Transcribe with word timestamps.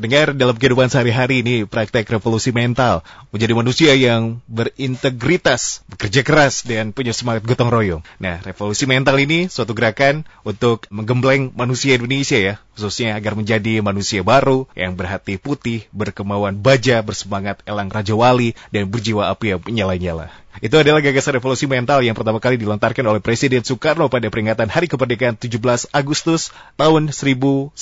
Mendengar 0.00 0.32
dalam 0.32 0.56
kehidupan 0.56 0.88
sehari-hari 0.88 1.44
ini 1.44 1.68
praktek 1.68 2.08
revolusi 2.08 2.56
mental, 2.56 3.04
menjadi 3.36 3.52
manusia 3.52 3.92
yang 3.92 4.40
berintegritas, 4.48 5.84
bekerja 5.92 6.24
keras, 6.24 6.64
dan 6.64 6.96
punya 6.96 7.12
semangat 7.12 7.44
gotong 7.44 7.68
royong. 7.68 8.00
Nah, 8.16 8.40
revolusi 8.40 8.88
mental 8.88 9.20
ini 9.20 9.52
suatu 9.52 9.76
gerakan 9.76 10.24
untuk 10.40 10.88
menggembleng 10.88 11.52
manusia 11.52 12.00
Indonesia 12.00 12.40
ya, 12.40 12.56
khususnya 12.80 13.12
agar 13.12 13.36
menjadi 13.36 13.84
manusia 13.84 14.24
baru 14.24 14.64
yang 14.72 14.96
berhati 14.96 15.36
putih, 15.36 15.84
berkemauan 15.92 16.64
baja, 16.64 17.04
bersemangat 17.04 17.60
elang 17.68 17.92
Raja 17.92 18.16
Wali, 18.16 18.56
dan 18.72 18.88
berjiwa 18.88 19.28
api 19.28 19.52
yang 19.52 19.60
menyala-nyala. 19.60 20.32
Itu 20.64 20.80
adalah 20.80 21.04
gagasan 21.04 21.36
revolusi 21.36 21.68
mental 21.68 22.00
yang 22.00 22.16
pertama 22.16 22.40
kali 22.40 22.56
dilontarkan 22.56 23.04
oleh 23.04 23.20
Presiden 23.20 23.62
Soekarno 23.62 24.08
pada 24.08 24.32
peringatan 24.32 24.66
Hari 24.66 24.88
Kemerdekaan 24.88 25.36
17 25.36 25.92
Agustus 25.92 26.50
tahun 26.74 27.12
1956 27.12 27.76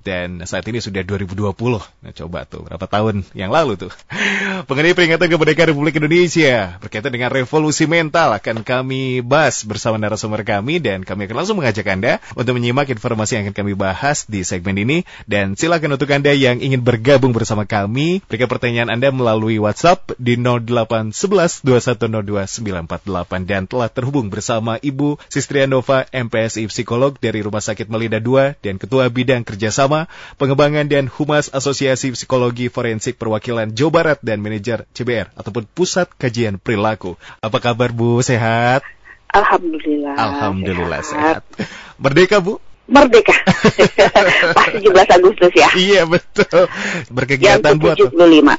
dan 0.00 0.40
saat 0.48 0.64
ini 0.64 0.80
sudah 0.80 1.04
2020. 1.04 1.52
Nah, 1.60 2.12
coba 2.16 2.48
tuh 2.48 2.64
berapa 2.64 2.86
tahun 2.88 3.22
yang 3.36 3.52
lalu 3.52 3.76
tuh. 3.76 3.92
Mengenai 4.68 4.96
peringatan 4.96 5.28
kemerdekaan 5.28 5.76
Republik 5.76 6.00
Indonesia 6.00 6.80
berkaitan 6.80 7.12
dengan 7.12 7.28
revolusi 7.28 7.84
mental 7.84 8.32
akan 8.36 8.64
kami 8.64 9.20
bahas 9.20 9.60
bersama 9.68 10.00
narasumber 10.00 10.40
kami 10.42 10.80
dan 10.80 11.04
kami 11.04 11.28
akan 11.28 11.44
langsung 11.44 11.56
mengajak 11.60 11.84
Anda 11.88 12.18
untuk 12.32 12.56
menyimak 12.56 12.88
informasi 12.88 13.40
yang 13.40 13.49
akan 13.50 13.66
kami 13.66 13.74
bahas 13.74 14.30
di 14.30 14.46
segmen 14.46 14.78
ini 14.78 15.02
dan 15.26 15.58
silakan 15.58 15.98
untuk 15.98 16.06
Anda 16.14 16.30
yang 16.30 16.62
ingin 16.62 16.86
bergabung 16.86 17.34
bersama 17.34 17.66
kami 17.66 18.22
berikan 18.30 18.46
pertanyaan 18.46 18.94
Anda 18.94 19.10
melalui 19.10 19.58
WhatsApp 19.58 20.14
di 20.22 20.38
0811 20.38 21.66
2102 21.66 22.46
948 22.46 23.50
dan 23.50 23.66
telah 23.66 23.90
terhubung 23.90 24.30
bersama 24.30 24.78
Ibu 24.78 25.18
Sistrianova 25.26 26.06
MPSI 26.14 26.70
Psikolog 26.70 27.18
dari 27.18 27.42
Rumah 27.42 27.58
Sakit 27.58 27.90
Melida 27.90 28.22
2 28.22 28.62
dan 28.62 28.78
Ketua 28.78 29.10
Bidang 29.10 29.42
Kerjasama 29.42 30.06
Pengembangan 30.38 30.86
dan 30.86 31.10
Humas 31.10 31.50
Asosiasi 31.50 32.14
Psikologi 32.14 32.70
Forensik 32.70 33.18
Perwakilan 33.18 33.74
Jawa 33.74 33.90
Barat 33.90 34.18
dan 34.22 34.38
Manajer 34.38 34.86
CBR 34.94 35.34
ataupun 35.34 35.66
Pusat 35.74 36.14
Kajian 36.14 36.62
Perilaku. 36.62 37.18
Apa 37.42 37.58
kabar 37.58 37.90
Bu? 37.90 38.22
Sehat? 38.22 38.86
Alhamdulillah. 39.30 40.14
Alhamdulillah 40.18 41.00
sehat. 41.02 41.42
sehat. 41.46 41.98
Merdeka 41.98 42.38
Bu? 42.42 42.58
Merdeka. 42.90 43.36
Pas 44.58 44.68
17 44.74 45.16
Agustus 45.16 45.52
ya. 45.54 45.70
Iya 45.78 46.02
betul. 46.10 46.66
Berkegiatan 47.14 47.78
Bu 47.78 47.94
atau? 47.94 48.10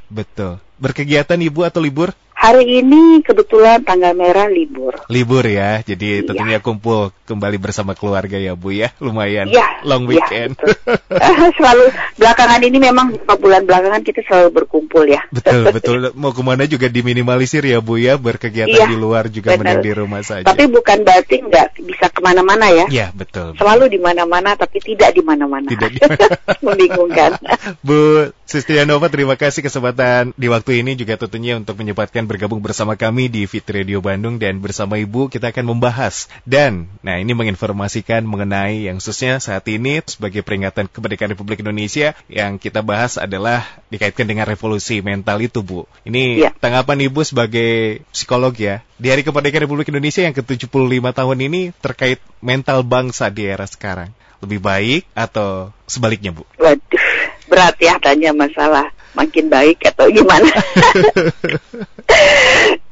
Betul. 0.07 0.53
Berkegiatan 0.81 1.37
Ibu 1.37 1.61
atau 1.61 1.77
libur? 1.77 2.09
Hari 2.41 2.81
ini 2.81 3.21
kebetulan 3.21 3.85
tanggal 3.85 4.17
merah 4.17 4.49
libur. 4.49 4.97
Libur 5.13 5.45
ya, 5.45 5.85
jadi 5.85 6.25
iya. 6.25 6.25
tentunya 6.25 6.57
kumpul 6.57 7.13
kembali 7.29 7.61
bersama 7.61 7.93
keluarga 7.93 8.33
ya 8.41 8.57
Bu 8.57 8.73
ya, 8.73 8.89
lumayan 8.97 9.45
ya, 9.45 9.85
long 9.85 10.09
iya, 10.09 10.17
weekend. 10.17 10.57
Ya, 10.57 11.29
selalu 11.61 11.93
belakangan 12.17 12.65
ini 12.65 12.81
memang 12.81 13.13
beberapa 13.13 13.37
bulan 13.37 13.61
belakangan 13.69 14.01
kita 14.01 14.25
selalu 14.25 14.57
berkumpul 14.57 15.05
ya. 15.05 15.21
Betul 15.29 15.69
betul, 15.77 15.97
mau 16.17 16.33
ke 16.33 16.41
mana 16.41 16.65
juga 16.65 16.89
diminimalisir 16.89 17.61
ya 17.61 17.77
Bu 17.77 18.01
ya, 18.01 18.17
berkegiatan 18.17 18.73
ya, 18.73 18.89
di 18.89 18.97
luar 18.97 19.29
juga 19.29 19.53
mending 19.53 19.85
di 19.85 19.93
rumah 19.93 20.25
saja. 20.25 20.49
Tapi 20.49 20.65
bukan 20.65 21.05
berarti 21.05 21.45
nggak 21.45 21.77
bisa 21.77 22.09
ke 22.09 22.25
mana-mana 22.25 22.73
ya. 22.73 22.85
Iya 22.89 23.07
betul. 23.13 23.53
Selalu 23.53 23.85
di 23.85 23.99
mana-mana 24.01 24.57
tapi 24.57 24.81
tidak 24.81 25.13
di 25.13 25.21
mana-mana. 25.21 25.69
Tidak 25.69 25.89
di 25.93 25.99
Membingungkan. 26.65 27.37
Bu 27.85 28.33
Sistianova, 28.49 29.07
terima 29.13 29.37
kasih 29.37 29.61
kesempatan 29.63 30.33
di 30.35 30.51
waktu 30.51 30.70
ini 30.71 30.95
juga 30.95 31.19
tentunya 31.19 31.59
untuk 31.59 31.75
menyempatkan 31.75 32.23
bergabung 32.23 32.63
bersama 32.63 32.95
kami 32.95 33.27
di 33.27 33.43
Fit 33.43 33.67
Radio 33.67 33.99
Bandung 33.99 34.39
dan 34.39 34.63
bersama 34.63 34.95
Ibu 34.95 35.27
kita 35.27 35.51
akan 35.51 35.75
membahas 35.75 36.31
dan 36.47 36.87
nah 37.03 37.19
ini 37.19 37.35
menginformasikan 37.35 38.23
mengenai 38.23 38.87
yang 38.87 39.03
khususnya 39.03 39.43
saat 39.43 39.67
ini 39.67 39.99
sebagai 40.07 40.39
peringatan 40.41 40.87
kemerdekaan 40.87 41.35
Republik 41.35 41.59
Indonesia 41.61 42.15
yang 42.31 42.55
kita 42.55 42.79
bahas 42.79 43.19
adalah 43.19 43.67
dikaitkan 43.91 44.23
dengan 44.23 44.47
revolusi 44.47 45.03
mental 45.03 45.43
itu 45.43 45.59
Bu. 45.59 45.89
Ini 46.07 46.47
ya. 46.47 46.51
tanggapan 46.55 47.11
Ibu 47.11 47.21
sebagai 47.27 48.01
psikolog 48.15 48.55
ya 48.55 48.85
di 49.01 49.11
Hari 49.11 49.27
Kemerdekaan 49.27 49.65
Republik 49.65 49.91
Indonesia 49.91 50.23
yang 50.23 50.37
ke-75 50.37 51.05
tahun 51.11 51.37
ini 51.51 51.61
terkait 51.81 52.23
mental 52.39 52.85
bangsa 52.87 53.27
di 53.27 53.49
era 53.49 53.65
sekarang. 53.65 54.13
Lebih 54.41 54.57
baik 54.57 55.05
atau 55.13 55.69
sebaliknya 55.85 56.33
Bu? 56.33 56.47
Waduh, 56.57 56.81
berat 57.45 57.77
ya 57.77 57.97
tanya 58.01 58.33
masalah 58.33 58.89
makin 59.13 59.51
baik 59.51 59.83
atau 59.91 60.07
gimana. 60.07 60.51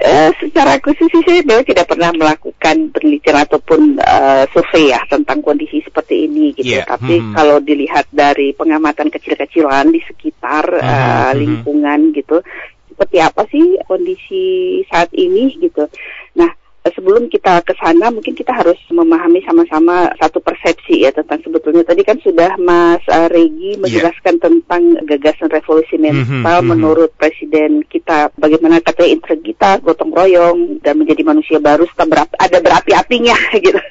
uh, 0.03 0.29
secara 0.41 0.79
khusus 0.83 1.07
sih 1.07 1.23
saya 1.23 1.41
memang 1.43 1.65
tidak 1.65 1.87
pernah 1.87 2.11
melakukan 2.11 2.91
penelitian 2.91 3.37
ataupun 3.43 3.99
uh, 3.99 4.43
survei 4.51 4.91
ya 4.91 5.01
tentang 5.07 5.39
kondisi 5.39 5.79
seperti 5.83 6.27
ini 6.27 6.51
gitu. 6.55 6.79
Yeah. 6.79 6.87
Tapi 6.87 7.19
hmm. 7.19 7.33
kalau 7.35 7.57
dilihat 7.63 8.11
dari 8.11 8.51
pengamatan 8.51 9.07
kecil-kecilan 9.11 9.91
di 9.91 10.01
sekitar 10.03 10.65
hmm. 10.67 10.83
uh, 10.83 11.31
lingkungan 11.35 12.11
gitu, 12.15 12.43
seperti 12.91 13.17
apa 13.23 13.47
sih 13.47 13.79
kondisi 13.87 14.43
saat 14.91 15.07
ini 15.15 15.55
gitu. 15.55 15.87
Nah, 16.35 16.51
sebelum 16.93 17.29
kita 17.29 17.61
ke 17.65 17.73
sana 17.77 18.09
mungkin 18.09 18.33
kita 18.33 18.53
harus 18.53 18.77
memahami 18.89 19.41
sama-sama 19.45 20.09
satu 20.17 20.39
persepsi 20.39 21.05
ya 21.05 21.11
tentang 21.13 21.41
sebetulnya 21.41 21.83
tadi 21.85 22.01
kan 22.01 22.17
sudah 22.21 22.55
Mas 22.61 23.03
uh, 23.09 23.27
Regi 23.29 23.75
iya. 23.75 23.81
menjelaskan 23.81 24.35
yeah. 24.37 24.43
tentang 24.43 24.83
gagasan 25.05 25.49
revolusi 25.49 25.95
mhm, 25.95 26.03
mental 26.03 26.57
mm 26.59 26.63
-hmm, 26.63 26.69
menurut 26.69 27.11
presiden 27.15 27.83
kita 27.85 28.33
bagaimana 28.37 28.81
katanya 28.81 29.15
integritas 29.19 29.81
gotong 29.81 30.11
royong 30.13 30.81
dan 30.81 30.97
menjadi 30.99 31.21
manusia 31.25 31.57
baru 31.57 31.85
berapi, 31.89 32.35
ada 32.39 32.57
berapi-apinya 32.59 33.37
gitu. 33.65 33.81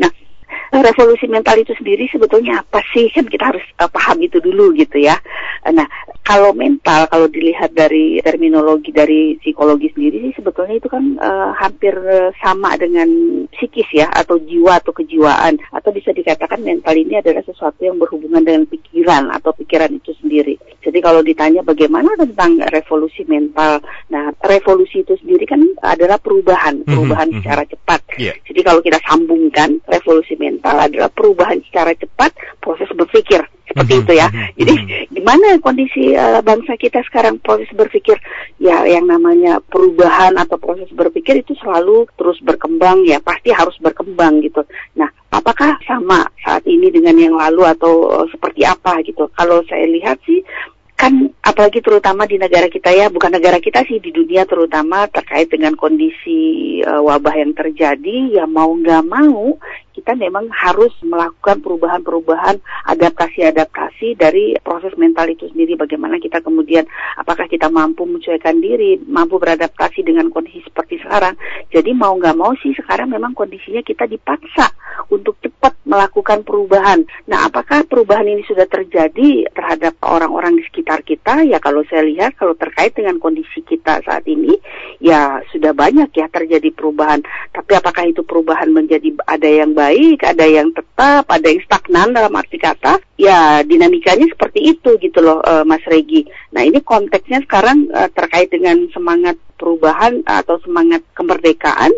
nah, 0.00 0.10
revolusi 0.72 1.26
mental 1.26 1.58
itu 1.58 1.74
sendiri 1.74 2.06
sebetulnya 2.08 2.62
apa 2.62 2.80
sih 2.94 3.10
kan 3.10 3.26
kita 3.26 3.54
harus 3.54 3.64
uh, 3.82 3.90
paham 3.90 4.22
itu 4.24 4.38
dulu 4.38 4.72
gitu 4.74 5.02
ya. 5.02 5.18
Nah 5.68 5.86
kalau 6.24 6.54
mental 6.56 7.10
kalau 7.10 7.26
dilihat 7.26 7.74
dari 7.74 8.22
terminologi 8.24 8.94
dari 8.94 9.36
psikologi 9.42 9.90
sendiri 9.92 10.30
sih 10.30 10.34
sebetulnya 10.40 10.80
itu 10.80 10.88
kan 10.88 11.04
uh, 11.20 11.52
hampir 11.58 11.92
sama 12.40 12.74
dengan 12.80 13.08
psikis 13.52 13.86
ya 13.92 14.08
atau 14.08 14.40
jiwa 14.40 14.80
atau 14.80 14.96
kejiwaan 14.96 15.60
atau 15.70 15.90
bisa 15.92 16.10
dikatakan 16.10 16.64
mental 16.64 16.94
ini 16.96 17.20
adalah 17.20 17.44
sesuatu 17.44 17.84
yang 17.84 18.00
berhubungan 18.00 18.42
dengan 18.42 18.64
pikiran 18.66 19.28
atau 19.30 19.52
pikiran. 19.52 19.99
Jadi 21.00 21.16
kalau 21.16 21.24
ditanya 21.24 21.64
bagaimana 21.64 22.12
tentang 22.12 22.60
revolusi 22.60 23.24
mental, 23.24 23.80
nah 24.12 24.28
revolusi 24.44 25.00
itu 25.00 25.16
sendiri 25.16 25.48
kan 25.48 25.64
adalah 25.80 26.20
perubahan, 26.20 26.84
mhm, 26.84 26.92
perubahan 26.92 27.32
mm 27.32 27.40
-hmm. 27.40 27.40
secara 27.40 27.62
cepat. 27.64 28.00
Yeah. 28.20 28.36
Jadi 28.44 28.60
kalau 28.60 28.84
kita 28.84 29.00
sambungkan 29.08 29.80
revolusi 29.88 30.36
mental 30.36 30.76
adalah 30.76 31.08
perubahan 31.08 31.64
secara 31.64 31.96
cepat 31.96 32.36
proses 32.60 32.92
berpikir 32.92 33.40
seperti 33.64 33.92
mm 33.96 33.96
-hmm. 33.96 34.04
itu 34.04 34.12
ya. 34.12 34.28
Mhm, 34.28 34.48
Jadi 34.60 34.74
mhm. 34.76 34.86
gimana 35.16 35.46
kondisi 35.64 36.04
uh, 36.12 36.44
bangsa 36.44 36.76
kita 36.76 37.00
sekarang 37.08 37.40
proses 37.40 37.72
berpikir 37.72 38.20
ya 38.60 38.84
yang 38.84 39.08
namanya 39.08 39.64
perubahan 39.72 40.36
atau 40.36 40.60
proses 40.60 40.92
berpikir 40.92 41.40
itu 41.40 41.56
selalu 41.64 42.04
terus 42.20 42.36
berkembang 42.44 43.08
ya 43.08 43.24
pasti 43.24 43.56
harus 43.56 43.80
berkembang 43.80 44.44
gitu. 44.44 44.60
Nah 45.00 45.08
apakah 45.32 45.80
sama 45.88 46.28
saat 46.44 46.66
ini 46.66 46.92
dengan 46.92 47.16
yang 47.16 47.38
lalu 47.38 47.64
atau 47.64 48.10
uh, 48.10 48.26
seperti 48.28 48.66
apa 48.68 49.00
gitu? 49.06 49.30
Kalau 49.32 49.64
saya 49.64 49.86
lihat 49.88 50.20
sih 50.28 50.42
kan 51.00 51.32
apalagi 51.40 51.80
terutama 51.80 52.28
di 52.28 52.36
negara 52.36 52.68
kita 52.68 52.92
ya 52.92 53.08
bukan 53.08 53.32
negara 53.32 53.56
kita 53.56 53.88
sih 53.88 53.96
di 54.04 54.12
dunia 54.12 54.44
terutama 54.44 55.08
terkait 55.08 55.48
dengan 55.48 55.72
kondisi 55.72 56.76
uh, 56.84 57.00
wabah 57.00 57.40
yang 57.40 57.56
terjadi 57.56 58.36
ya 58.36 58.44
mau 58.44 58.68
nggak 58.76 59.08
mau 59.08 59.56
kita 60.00 60.16
memang 60.16 60.48
harus 60.48 60.94
melakukan 61.04 61.60
perubahan-perubahan 61.60 62.56
adaptasi-adaptasi 62.88 64.16
dari 64.16 64.56
proses 64.62 64.96
mental 64.96 65.28
itu 65.28 65.50
sendiri. 65.50 65.76
Bagaimana 65.76 66.16
kita 66.16 66.40
kemudian 66.40 66.88
apakah 67.20 67.44
kita 67.50 67.68
mampu 67.68 68.08
menyesuaikan 68.08 68.62
diri 68.64 68.96
mampu 69.04 69.36
beradaptasi 69.36 70.00
dengan 70.00 70.32
kondisi 70.32 70.64
seperti 70.64 71.04
sekarang. 71.04 71.36
Jadi 71.68 71.90
mau 71.92 72.16
nggak 72.16 72.38
mau 72.38 72.56
sih 72.62 72.72
sekarang 72.72 73.12
memang 73.12 73.36
kondisinya 73.36 73.84
kita 73.84 74.08
dipaksa 74.08 74.72
untuk 75.10 75.36
cepat 75.60 75.76
melakukan 75.84 76.40
perubahan 76.40 77.04
nah 77.28 77.44
apakah 77.44 77.84
perubahan 77.84 78.24
ini 78.24 78.40
sudah 78.48 78.64
terjadi 78.64 79.44
terhadap 79.52 80.00
orang-orang 80.00 80.56
di 80.56 80.64
sekitar 80.64 81.04
kita 81.04 81.44
ya 81.44 81.60
kalau 81.60 81.84
saya 81.84 82.08
lihat 82.08 82.40
kalau 82.40 82.56
terkait 82.56 82.96
dengan 82.96 83.20
kondisi 83.20 83.60
kita 83.60 84.00
saat 84.00 84.24
ini 84.24 84.56
ya 85.04 85.44
sudah 85.52 85.76
banyak 85.76 86.08
ya 86.16 86.32
terjadi 86.32 86.72
perubahan 86.72 87.20
tapi 87.52 87.76
apakah 87.76 88.08
itu 88.08 88.24
perubahan 88.24 88.72
menjadi 88.72 89.12
ada 89.28 89.44
yang 89.44 89.76
baik 89.76 90.30
ada 90.30 90.46
yang 90.46 90.70
tetap, 90.72 91.26
ada 91.26 91.46
yang 91.50 91.60
stagnan 91.66 92.14
dalam 92.14 92.32
arti 92.38 92.56
kata. 92.56 93.02
Ya 93.18 93.60
dinamikanya 93.66 94.30
seperti 94.30 94.72
itu 94.72 94.96
gitu 95.02 95.18
loh, 95.20 95.42
uh, 95.42 95.66
Mas 95.66 95.82
Regi. 95.84 96.24
Nah 96.54 96.62
ini 96.62 96.80
konteksnya 96.80 97.42
sekarang 97.44 97.90
uh, 97.90 98.08
terkait 98.14 98.48
dengan 98.48 98.86
semangat 98.94 99.36
perubahan 99.58 100.22
atau 100.24 100.56
semangat 100.62 101.02
kemerdekaan. 101.12 101.90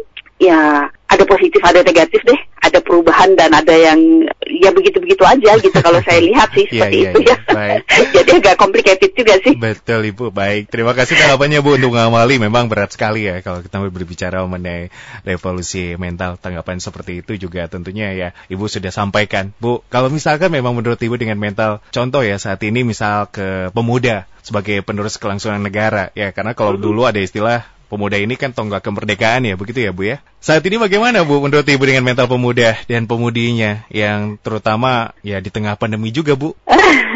Ya 0.42 0.90
ada 1.12 1.24
positif 1.28 1.60
ada 1.60 1.84
negatif 1.84 2.24
deh. 2.24 2.40
Ada 2.62 2.78
perubahan 2.78 3.34
dan 3.34 3.52
ada 3.52 3.74
yang 3.74 3.98
ya 4.46 4.70
begitu-begitu 4.70 5.20
aja 5.26 5.58
gitu 5.58 5.74
kalau 5.82 5.98
saya 6.00 6.22
lihat 6.30 6.48
sih 6.54 6.64
iya, 6.70 6.72
seperti 6.72 6.96
yeah, 6.96 7.12
itu 7.12 7.20
yeah, 7.20 7.38
ya. 7.38 7.54
Baik. 7.54 7.80
jadi 8.16 8.30
agak 8.40 8.56
complicated 8.56 9.10
juga 9.12 9.34
sih. 9.42 9.54
Betul 9.58 10.00
ibu. 10.08 10.32
Baik. 10.32 10.72
Terima 10.72 10.96
kasih 10.96 11.18
tanggapannya 11.18 11.60
bu 11.60 11.76
untuk 11.76 11.92
ngamali. 11.92 12.40
Memang 12.40 12.72
berat 12.72 12.94
sekali 12.94 13.28
ya 13.28 13.44
kalau 13.44 13.60
kita 13.60 13.76
berbicara 13.82 14.40
mengenai 14.48 14.88
revolusi 15.26 15.98
mental. 16.00 16.40
Tanggapan 16.40 16.80
seperti 16.80 17.20
itu 17.20 17.36
juga 17.36 17.68
tentunya 17.68 18.14
ya 18.16 18.28
ibu 18.48 18.64
sudah 18.70 18.94
sampaikan. 18.94 19.52
Bu 19.58 19.84
kalau 19.92 20.08
misalkan 20.08 20.48
memang 20.48 20.72
menurut 20.72 20.98
ibu 21.02 21.18
dengan 21.18 21.36
mental 21.36 21.84
contoh 21.92 22.24
ya 22.24 22.38
saat 22.40 22.62
ini 22.64 22.86
misal 22.86 23.28
ke 23.28 23.68
pemuda 23.74 24.24
sebagai 24.42 24.82
penerus 24.82 25.18
kelangsungan 25.18 25.62
negara 25.62 26.10
ya 26.18 26.34
karena 26.34 26.52
kalau 26.56 26.74
mm-hmm. 26.74 26.86
dulu 26.86 27.02
ada 27.06 27.20
istilah 27.22 27.62
pemuda 27.92 28.16
ini 28.16 28.40
kan 28.40 28.56
tonggak 28.56 28.80
kemerdekaan 28.80 29.44
ya, 29.44 29.52
begitu 29.60 29.84
ya 29.84 29.92
Bu 29.92 30.08
ya? 30.08 30.24
Saat 30.40 30.64
ini 30.64 30.80
bagaimana 30.80 31.28
Bu 31.28 31.44
menurut 31.44 31.68
Ibu 31.68 31.84
dengan 31.84 32.08
mental 32.08 32.24
pemuda 32.24 32.80
dan 32.88 33.04
pemudinya 33.04 33.84
yang 33.92 34.40
terutama 34.40 35.12
ya 35.20 35.44
di 35.44 35.52
tengah 35.52 35.76
pandemi 35.76 36.08
juga 36.08 36.32
Bu? 36.32 36.56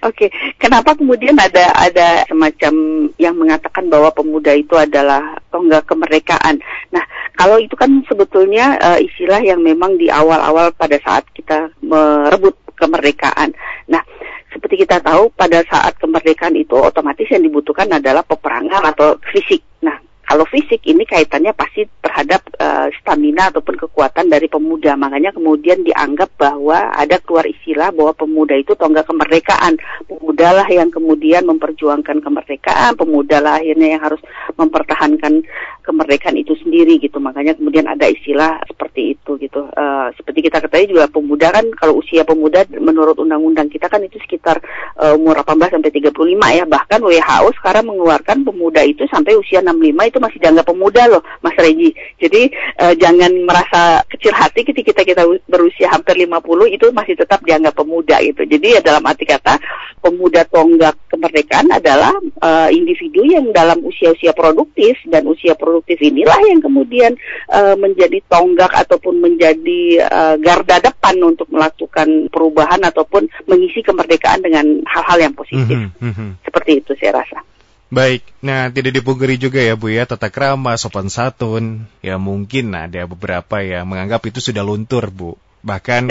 Oke, 0.00 0.30
okay. 0.30 0.54
kenapa 0.56 0.96
kemudian 0.96 1.36
ada 1.36 1.76
ada 1.76 2.24
semacam 2.24 2.72
yang 3.20 3.36
mengatakan 3.36 3.84
bahwa 3.92 4.08
pemuda 4.08 4.56
itu 4.56 4.72
adalah 4.72 5.36
tonggak 5.52 5.84
kemerdekaan? 5.84 6.56
Nah, 6.88 7.04
kalau 7.36 7.60
itu 7.60 7.76
kan 7.76 8.00
sebetulnya 8.08 8.80
uh, 8.80 8.96
istilah 8.96 9.44
yang 9.44 9.60
memang 9.60 10.00
di 10.00 10.08
awal-awal 10.08 10.72
pada 10.72 10.96
saat 11.04 11.28
kita 11.36 11.68
merebut 11.84 12.56
kemerdekaan. 12.80 13.52
Nah, 13.92 14.00
seperti 14.48 14.82
kita 14.82 15.04
tahu 15.04 15.30
pada 15.36 15.60
saat 15.68 16.00
kemerdekaan 16.00 16.56
itu 16.56 16.74
otomatis 16.74 17.28
yang 17.28 17.44
dibutuhkan 17.44 17.86
adalah 17.92 18.24
peperangan 18.24 18.82
atau 18.90 19.20
fisik. 19.30 19.60
Nah, 19.84 19.94
kalau 20.30 20.46
fisik 20.46 20.86
ini 20.86 21.02
kaitannya 21.02 21.50
pasti 21.50 21.90
terhadap 21.98 22.46
uh, 22.62 22.86
stamina 23.02 23.50
ataupun 23.50 23.74
kekuatan 23.74 24.30
dari 24.30 24.46
pemuda. 24.46 24.94
Makanya 24.94 25.34
kemudian 25.34 25.82
dianggap 25.82 26.30
bahwa 26.38 26.94
ada 26.94 27.18
keluar 27.18 27.50
istilah 27.50 27.90
bahwa 27.90 28.14
pemuda 28.14 28.54
itu 28.54 28.78
tonggak 28.78 29.10
kemerdekaan. 29.10 29.74
Pemuda 30.06 30.54
lah 30.54 30.68
yang 30.70 30.86
kemudian 30.86 31.42
memperjuangkan 31.50 32.22
kemerdekaan, 32.22 32.94
pemuda 32.94 33.42
lah 33.42 33.58
akhirnya 33.58 33.98
yang 33.98 34.02
harus 34.06 34.22
mempertahankan 34.60 35.40
kemerdekaan 35.80 36.36
itu 36.36 36.52
sendiri 36.60 37.00
gitu. 37.00 37.16
Makanya 37.16 37.56
kemudian 37.56 37.88
ada 37.88 38.04
istilah 38.06 38.60
seperti 38.68 39.16
itu 39.16 39.40
gitu. 39.40 39.64
Uh, 39.72 40.12
seperti 40.14 40.46
kita 40.46 40.60
ketahui 40.60 40.92
juga 40.92 41.08
pemuda 41.08 41.48
kan 41.48 41.64
kalau 41.74 41.98
usia 41.98 42.22
pemuda 42.22 42.68
menurut 42.76 43.16
undang-undang 43.16 43.72
kita 43.72 43.88
kan 43.88 44.04
itu 44.04 44.20
sekitar 44.20 44.60
uh, 45.00 45.16
umur 45.16 45.40
18 45.40 45.80
sampai 45.80 45.90
35 45.90 46.12
ya. 46.60 46.64
Bahkan 46.68 47.00
WHO 47.00 47.48
sekarang 47.58 47.84
mengeluarkan 47.88 48.44
pemuda 48.44 48.84
itu 48.84 49.08
sampai 49.08 49.34
usia 49.40 49.64
65 49.64 50.10
itu 50.12 50.18
masih 50.20 50.38
dianggap 50.38 50.66
pemuda 50.68 51.02
loh, 51.08 51.22
Mas 51.40 51.56
Regi. 51.56 51.90
Jadi 52.20 52.42
uh, 52.84 52.94
jangan 52.94 53.32
merasa 53.48 54.04
kecil 54.06 54.36
hati 54.36 54.62
ketika 54.62 55.00
kita 55.00 55.24
berusia 55.48 55.88
hampir 55.88 56.20
50 56.20 56.76
itu 56.76 56.86
masih 56.92 57.16
tetap 57.16 57.40
dianggap 57.42 57.72
pemuda 57.72 58.20
gitu. 58.20 58.44
Jadi 58.44 58.76
ya 58.76 58.80
dalam 58.84 59.02
arti 59.08 59.24
kata 59.24 59.56
pemuda 60.00 60.44
tonggak 60.48 60.96
kemerdekaan 61.08 61.68
adalah 61.72 62.12
uh, 62.40 62.68
individu 62.72 63.24
yang 63.24 63.52
dalam 63.52 63.80
usia-usia 63.84 64.32
produktif 64.50 64.98
dan 65.06 65.22
usia 65.30 65.54
produktif 65.54 66.02
inilah 66.02 66.42
yang 66.50 66.58
kemudian 66.58 67.14
uh, 67.46 67.78
menjadi 67.78 68.18
tonggak 68.26 68.74
ataupun 68.74 69.22
menjadi 69.22 70.02
uh, 70.10 70.34
garda 70.42 70.82
depan 70.82 71.14
untuk 71.22 71.46
melakukan 71.54 72.26
perubahan 72.26 72.82
ataupun 72.82 73.30
mengisi 73.46 73.86
kemerdekaan 73.86 74.42
dengan 74.42 74.82
hal-hal 74.90 75.30
yang 75.30 75.34
positif. 75.38 75.94
Mm 76.02 76.12
-hmm. 76.12 76.30
Seperti 76.42 76.82
itu 76.82 76.98
saya 76.98 77.22
rasa. 77.22 77.46
Baik, 77.90 78.22
nah 78.38 78.70
tidak 78.70 79.02
dipungkiri 79.02 79.34
juga 79.34 79.58
ya 79.58 79.74
Bu 79.74 79.90
ya, 79.90 80.06
tata 80.06 80.30
krama, 80.30 80.78
sopan 80.78 81.10
santun, 81.10 81.90
ya 82.02 82.22
mungkin 82.22 82.70
ada 82.70 83.02
beberapa 83.06 83.66
yang 83.66 83.86
menganggap 83.90 84.22
itu 84.30 84.38
sudah 84.38 84.62
luntur 84.62 85.10
Bu. 85.10 85.34
Bahkan 85.66 86.06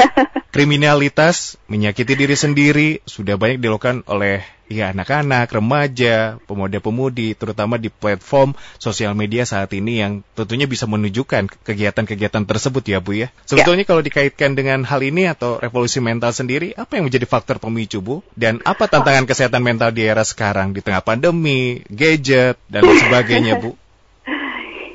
kriminalitas, 0.54 1.58
menyakiti 1.66 2.14
diri 2.14 2.38
sendiri 2.38 2.88
sudah 3.02 3.34
banyak 3.34 3.58
dilakukan 3.58 4.06
oleh 4.06 4.46
ya 4.70 4.94
anak-anak, 4.94 5.50
remaja, 5.50 6.38
pemuda-pemudi, 6.46 7.34
terutama 7.34 7.74
di 7.76 7.90
platform 7.90 8.54
sosial 8.78 9.12
media 9.18 9.42
saat 9.44 9.74
ini 9.74 9.98
yang 9.98 10.22
tentunya 10.38 10.70
bisa 10.70 10.86
menunjukkan 10.86 11.50
kegiatan-kegiatan 11.66 12.46
tersebut 12.46 12.86
ya 12.86 13.02
Bu 13.02 13.18
ya. 13.18 13.28
Sebetulnya 13.44 13.84
ya. 13.84 13.88
kalau 13.90 14.02
dikaitkan 14.06 14.54
dengan 14.54 14.86
hal 14.86 15.02
ini 15.02 15.26
atau 15.26 15.58
revolusi 15.58 15.98
mental 15.98 16.30
sendiri, 16.30 16.72
apa 16.78 16.96
yang 16.96 17.10
menjadi 17.10 17.26
faktor 17.26 17.58
pemicu 17.58 17.98
Bu? 17.98 18.22
Dan 18.38 18.62
apa 18.62 18.86
tantangan 18.86 19.26
kesehatan 19.26 19.60
mental 19.60 19.90
di 19.90 20.06
era 20.06 20.22
sekarang 20.22 20.70
di 20.70 20.80
tengah 20.80 21.02
pandemi, 21.02 21.82
gadget, 21.90 22.56
dan 22.70 22.86
sebagainya 22.86 23.58
Bu? 23.58 23.74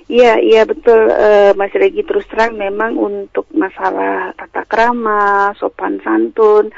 Iya, 0.10 0.42
iya 0.42 0.62
betul 0.66 1.06
uh, 1.06 1.54
Mas 1.54 1.70
Regi 1.70 2.02
terus 2.02 2.26
terang 2.26 2.58
memang 2.58 2.98
untuk 2.98 3.46
masalah 3.54 4.34
tata 4.34 4.66
krama, 4.66 5.54
sopan 5.54 6.02
santun, 6.02 6.74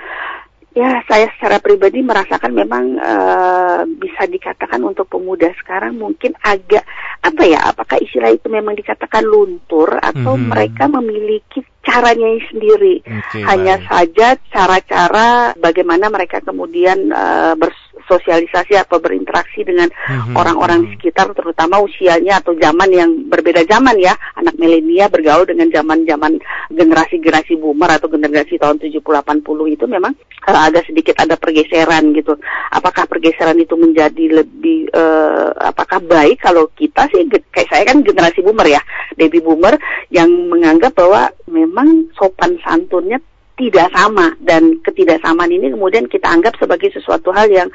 ya 0.71 1.03
saya 1.07 1.31
secara 1.35 1.59
pribadi 1.63 1.99
merasakan 1.99 2.51
memang 2.51 2.99
uh, 2.99 3.83
bisa 3.87 4.23
dikatakan 4.27 4.83
untuk 4.83 5.07
pemuda 5.07 5.51
sekarang 5.59 5.99
mungkin 5.99 6.35
agak 6.43 6.83
apa 7.23 7.43
ya? 7.47 7.59
Apakah 7.71 7.99
istilah 8.03 8.35
itu 8.35 8.47
memang 8.47 8.75
dikatakan 8.75 9.23
luntur 9.23 9.99
atau 9.99 10.35
hmm. 10.35 10.47
mereka 10.51 10.91
memiliki 10.91 11.63
caranya 11.87 12.27
sendiri? 12.51 12.99
Okay, 13.03 13.47
Hanya 13.47 13.79
baik. 13.79 13.87
saja 13.87 14.27
cara-cara 14.51 15.55
bagaimana 15.59 16.11
mereka 16.11 16.43
kemudian 16.43 17.15
uh, 17.15 17.55
bers 17.55 17.79
bersosialisasi 18.11 18.75
atau 18.75 18.99
berinteraksi 18.99 19.63
dengan 19.63 19.87
mhm. 19.87 20.35
orang-orang 20.35 20.83
mm-hmm. 20.83 20.99
di 20.99 20.99
sekitar 20.99 21.31
terutama 21.31 21.79
usianya 21.79 22.43
atau 22.43 22.51
zaman 22.59 22.91
yang 22.91 23.09
berbeda 23.31 23.63
zaman 23.63 23.95
ya 23.95 24.11
anak 24.35 24.59
milenial 24.59 25.07
bergaul 25.07 25.47
dengan 25.47 25.71
zaman-zaman 25.71 26.35
generasi-generasi 26.75 27.55
boomer 27.55 27.95
atau 27.95 28.11
generasi 28.11 28.59
tahun 28.59 28.83
70 28.83 28.99
80 28.99 29.47
itu 29.71 29.85
memang 29.87 30.11
uh, 30.51 30.59
agak 30.67 30.91
sedikit 30.91 31.15
ada 31.23 31.39
pergeseran 31.39 32.11
gitu 32.11 32.35
apakah 32.75 33.07
pergeseran 33.07 33.55
itu 33.55 33.79
menjadi 33.79 34.43
lebih 34.43 34.91
uh, 34.91 35.55
apakah 35.71 36.03
baik 36.03 36.43
kalau 36.43 36.67
kita 36.75 37.07
sih 37.15 37.23
kayak 37.55 37.71
saya 37.71 37.87
kan 37.87 38.03
generasi 38.03 38.43
boomer 38.43 38.67
ya 38.67 38.81
baby 39.15 39.39
boomer 39.39 39.79
yang 40.11 40.27
menganggap 40.51 40.91
bahwa 40.99 41.31
memang 41.47 42.11
sopan 42.19 42.59
santunnya 42.59 43.23
tidak 43.61 43.93
sama 43.93 44.33
dan 44.41 44.81
ketidaksamaan 44.81 45.53
ini 45.53 45.69
kemudian 45.69 46.09
kita 46.09 46.25
anggap 46.25 46.57
sebagai 46.57 46.89
sesuatu 46.89 47.29
hal 47.29 47.45
yang 47.45 47.69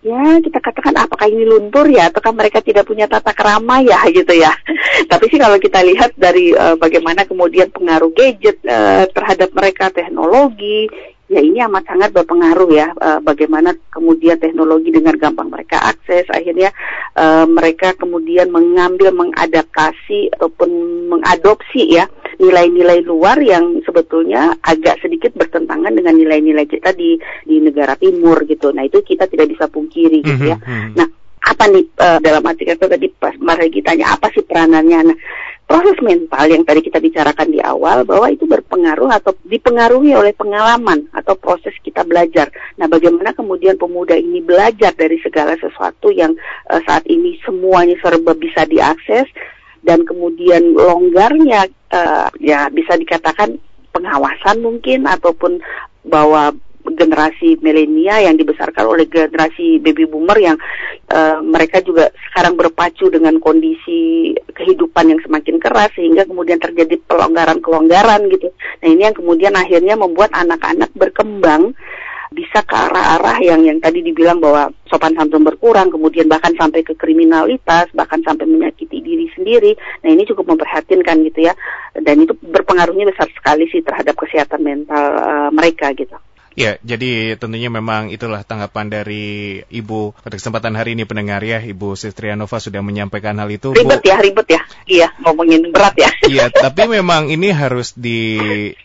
ya 0.00 0.40
kita 0.40 0.58
katakan 0.58 0.96
apakah 0.96 1.28
ini 1.28 1.44
luntur 1.46 1.86
ya? 1.86 2.08
Ataukah 2.08 2.32
mereka 2.32 2.58
tidak 2.64 2.88
punya 2.88 3.06
tata 3.06 3.30
kerama 3.30 3.84
ya 3.84 4.00
gitu 4.18 4.32
ya? 4.34 4.50
Tapi 5.06 5.24
sih 5.30 5.38
kalau 5.38 5.60
kita 5.60 5.84
lihat 5.84 6.16
dari 6.16 6.50
uh, 6.56 6.74
bagaimana 6.74 7.28
kemudian 7.28 7.70
pengaruh 7.70 8.10
gadget 8.10 8.58
uh, 8.66 9.06
terhadap 9.12 9.52
mereka 9.54 9.92
teknologi 9.92 10.90
ya 11.30 11.38
ini 11.38 11.62
amat 11.62 11.86
sangat 11.86 12.10
berpengaruh 12.10 12.70
ya 12.74 12.90
uh, 12.90 13.22
bagaimana 13.22 13.70
kemudian 13.94 14.34
teknologi 14.42 14.90
dengan 14.90 15.14
gampang 15.14 15.46
mereka 15.46 15.78
akses. 15.78 16.26
Akhirnya 16.26 16.74
uh, 17.14 17.46
mereka 17.46 17.94
kemudian 17.94 18.50
mengambil 18.50 19.14
mengadaptasi 19.14 20.34
ataupun 20.34 20.70
mengadopsi 21.06 22.02
ya 22.02 22.10
nilai-nilai 22.40 23.04
luar 23.04 23.36
yang 23.44 23.84
sebetulnya 23.84 24.56
agak 24.64 25.04
sedikit 25.04 25.36
bertentangan 25.36 25.92
dengan 25.92 26.16
nilai-nilai 26.16 26.64
kita 26.64 26.96
di 26.96 27.20
di 27.44 27.60
negara 27.60 27.94
timur 28.00 28.48
gitu 28.48 28.72
nah 28.72 28.82
itu 28.82 29.04
kita 29.04 29.28
tidak 29.28 29.52
bisa 29.52 29.68
pungkiri 29.68 30.24
gitu 30.24 30.44
ya 30.48 30.56
mm 30.56 30.64
-hmm. 30.64 30.90
nah 30.96 31.08
apa 31.40 31.64
nih 31.68 31.84
uh, 32.00 32.18
dalam 32.20 32.44
arti 32.44 32.64
kata 32.68 32.88
tadi 32.88 33.08
pas 33.12 33.36
Mas 33.40 33.60
tanya 33.84 34.16
apa 34.16 34.32
sih 34.32 34.44
peranannya 34.44 34.98
nah 35.12 35.18
proses 35.70 36.02
mental 36.02 36.50
yang 36.50 36.66
tadi 36.66 36.82
kita 36.82 36.98
bicarakan 36.98 37.54
di 37.54 37.62
awal 37.62 38.02
bahwa 38.02 38.26
itu 38.26 38.42
berpengaruh 38.42 39.06
atau 39.22 39.38
dipengaruhi 39.46 40.18
oleh 40.18 40.34
pengalaman 40.34 41.06
atau 41.14 41.38
proses 41.38 41.70
kita 41.86 42.02
belajar. 42.02 42.50
Nah, 42.74 42.90
bagaimana 42.90 43.30
kemudian 43.30 43.78
pemuda 43.78 44.18
ini 44.18 44.42
belajar 44.42 44.90
dari 44.98 45.22
segala 45.22 45.54
sesuatu 45.54 46.10
yang 46.10 46.34
uh, 46.74 46.82
saat 46.82 47.06
ini 47.06 47.38
semuanya 47.46 47.94
serba 48.02 48.34
bisa 48.34 48.66
diakses 48.66 49.30
dan 49.80 50.04
kemudian 50.04 50.76
longgarnya 50.76 51.68
uh, 51.92 52.28
ya 52.40 52.68
bisa 52.68 52.96
dikatakan 52.96 53.56
pengawasan 53.90 54.60
mungkin 54.62 55.08
ataupun 55.08 55.58
bahwa 56.06 56.54
generasi 56.80 57.60
milenial 57.60 58.24
yang 58.24 58.36
dibesarkan 58.40 58.88
oleh 58.88 59.04
generasi 59.04 59.76
baby 59.84 60.08
boomer 60.08 60.38
yang 60.40 60.56
uh, 61.12 61.38
mereka 61.44 61.84
juga 61.84 62.08
sekarang 62.30 62.56
berpacu 62.56 63.12
dengan 63.12 63.36
kondisi 63.36 64.32
kehidupan 64.56 65.12
yang 65.12 65.20
semakin 65.20 65.60
keras 65.60 65.92
sehingga 65.92 66.24
kemudian 66.24 66.56
terjadi 66.56 66.96
pelonggaran-kelonggaran 67.04 68.32
gitu. 68.32 68.48
Nah 68.80 68.88
ini 68.88 69.02
yang 69.04 69.16
kemudian 69.16 69.52
akhirnya 69.52 69.94
membuat 70.00 70.32
anak-anak 70.32 70.88
berkembang 70.96 71.76
bisa 72.30 72.62
ke 72.62 72.74
arah-arah 72.78 73.42
yang 73.42 73.66
yang 73.66 73.82
tadi 73.82 74.06
dibilang 74.06 74.38
bahwa 74.38 74.70
sopan 74.86 75.18
santun 75.18 75.42
berkurang, 75.42 75.90
kemudian 75.90 76.30
bahkan 76.30 76.54
sampai 76.54 76.86
ke 76.86 76.94
kriminalitas, 76.94 77.90
bahkan 77.90 78.22
sampai 78.22 78.46
menyakiti 78.46 79.02
diri 79.02 79.26
sendiri. 79.34 79.74
Nah 80.06 80.14
ini 80.14 80.22
cukup 80.30 80.54
memprihatinkan 80.54 81.26
gitu 81.26 81.50
ya, 81.50 81.54
dan 81.98 82.22
itu 82.22 82.32
berpengaruhnya 82.38 83.10
besar 83.10 83.26
sekali 83.34 83.66
sih 83.66 83.82
terhadap 83.82 84.14
kesehatan 84.14 84.62
mental 84.62 85.04
uh, 85.18 85.50
mereka 85.50 85.90
gitu. 85.92 86.14
Ya, 86.58 86.82
jadi 86.82 87.38
tentunya 87.38 87.70
memang 87.70 88.10
itulah 88.10 88.42
tanggapan 88.42 88.90
dari 88.90 89.58
Ibu 89.70 90.18
pada 90.18 90.34
kesempatan 90.34 90.74
hari 90.74 90.98
ini 90.98 91.06
pendengar 91.06 91.38
ya, 91.46 91.62
Ibu 91.62 91.94
Sistrianova 91.94 92.58
sudah 92.58 92.82
menyampaikan 92.82 93.38
hal 93.38 93.50
itu. 93.54 93.70
Ribet 93.70 94.02
Bu. 94.02 94.10
ya, 94.10 94.16
ribet 94.18 94.48
ya. 94.50 94.62
Iya, 94.86 95.08
ngomongin 95.22 95.70
berat 95.70 95.94
ya. 95.94 96.10
Iya, 96.26 96.50
tapi 96.50 96.90
memang 96.90 97.30
ini 97.30 97.54
harus 97.54 97.94
di 97.94 98.34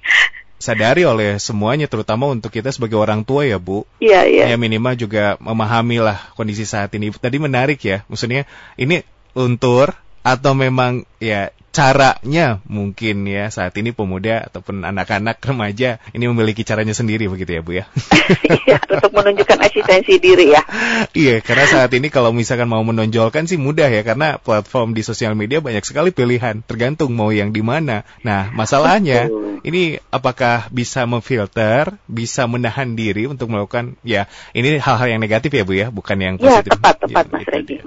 sadari 0.66 1.06
oleh 1.06 1.38
semuanya 1.38 1.86
terutama 1.86 2.26
untuk 2.26 2.50
kita 2.50 2.74
sebagai 2.74 2.98
orang 2.98 3.22
tua 3.22 3.46
ya 3.46 3.62
Bu. 3.62 3.86
Iya 4.02 4.26
iya. 4.26 4.44
Ya 4.50 4.58
minimal 4.58 4.98
juga 4.98 5.38
memahami 5.38 6.02
lah 6.02 6.18
kondisi 6.34 6.66
saat 6.66 6.90
ini. 6.98 7.14
Tadi 7.14 7.38
menarik 7.38 7.78
ya, 7.86 8.02
maksudnya 8.10 8.50
ini 8.74 9.06
luntur 9.38 9.94
atau 10.26 10.58
memang 10.58 11.06
ya 11.22 11.54
caranya 11.76 12.64
mungkin 12.72 13.28
ya 13.28 13.52
saat 13.52 13.76
ini 13.76 13.92
pemuda 13.92 14.48
ataupun 14.48 14.88
anak-anak 14.88 15.44
remaja 15.44 16.00
ini 16.16 16.32
memiliki 16.32 16.64
caranya 16.64 16.96
sendiri 16.96 17.28
begitu 17.28 17.52
ya 17.52 17.62
Bu 17.62 17.72
ya. 17.76 17.86
Iya, 18.66 18.82
untuk 18.82 19.12
menunjukkan 19.14 19.60
eksistensi 19.70 20.18
diri 20.18 20.56
ya. 20.56 20.64
Iya, 21.14 21.44
karena 21.46 21.66
saat 21.70 21.92
ini 21.94 22.10
kalau 22.10 22.34
misalkan 22.34 22.66
mau 22.66 22.82
menonjolkan 22.82 23.46
sih 23.46 23.60
mudah 23.60 23.86
ya 23.92 24.02
karena 24.02 24.42
platform 24.42 24.98
di 24.98 25.06
sosial 25.06 25.38
media 25.38 25.62
banyak 25.62 25.86
sekali 25.86 26.10
pilihan, 26.10 26.66
tergantung 26.66 27.14
mau 27.14 27.30
yang 27.30 27.54
di 27.54 27.62
mana. 27.62 28.02
Nah, 28.26 28.50
masalahnya 28.50 29.30
Betul. 29.30 29.62
ini 29.62 29.84
apakah 30.10 30.72
bisa 30.74 31.06
memfilter, 31.06 31.94
bisa 32.10 32.50
menahan 32.50 32.98
diri 32.98 33.30
untuk 33.30 33.54
melakukan 33.54 34.00
ya 34.02 34.26
ini 34.58 34.82
hal-hal 34.82 35.06
yang 35.12 35.22
negatif 35.22 35.54
ya 35.54 35.62
Bu 35.68 35.74
ya, 35.78 35.88
bukan 35.94 36.18
yang 36.18 36.36
iya, 36.42 36.64
positif. 36.64 36.72
Ya, 36.72 36.76
tepat 36.80 36.96
tepat 37.06 37.26
ya, 37.30 37.34
Mas 37.36 37.46
Regi. 37.46 37.78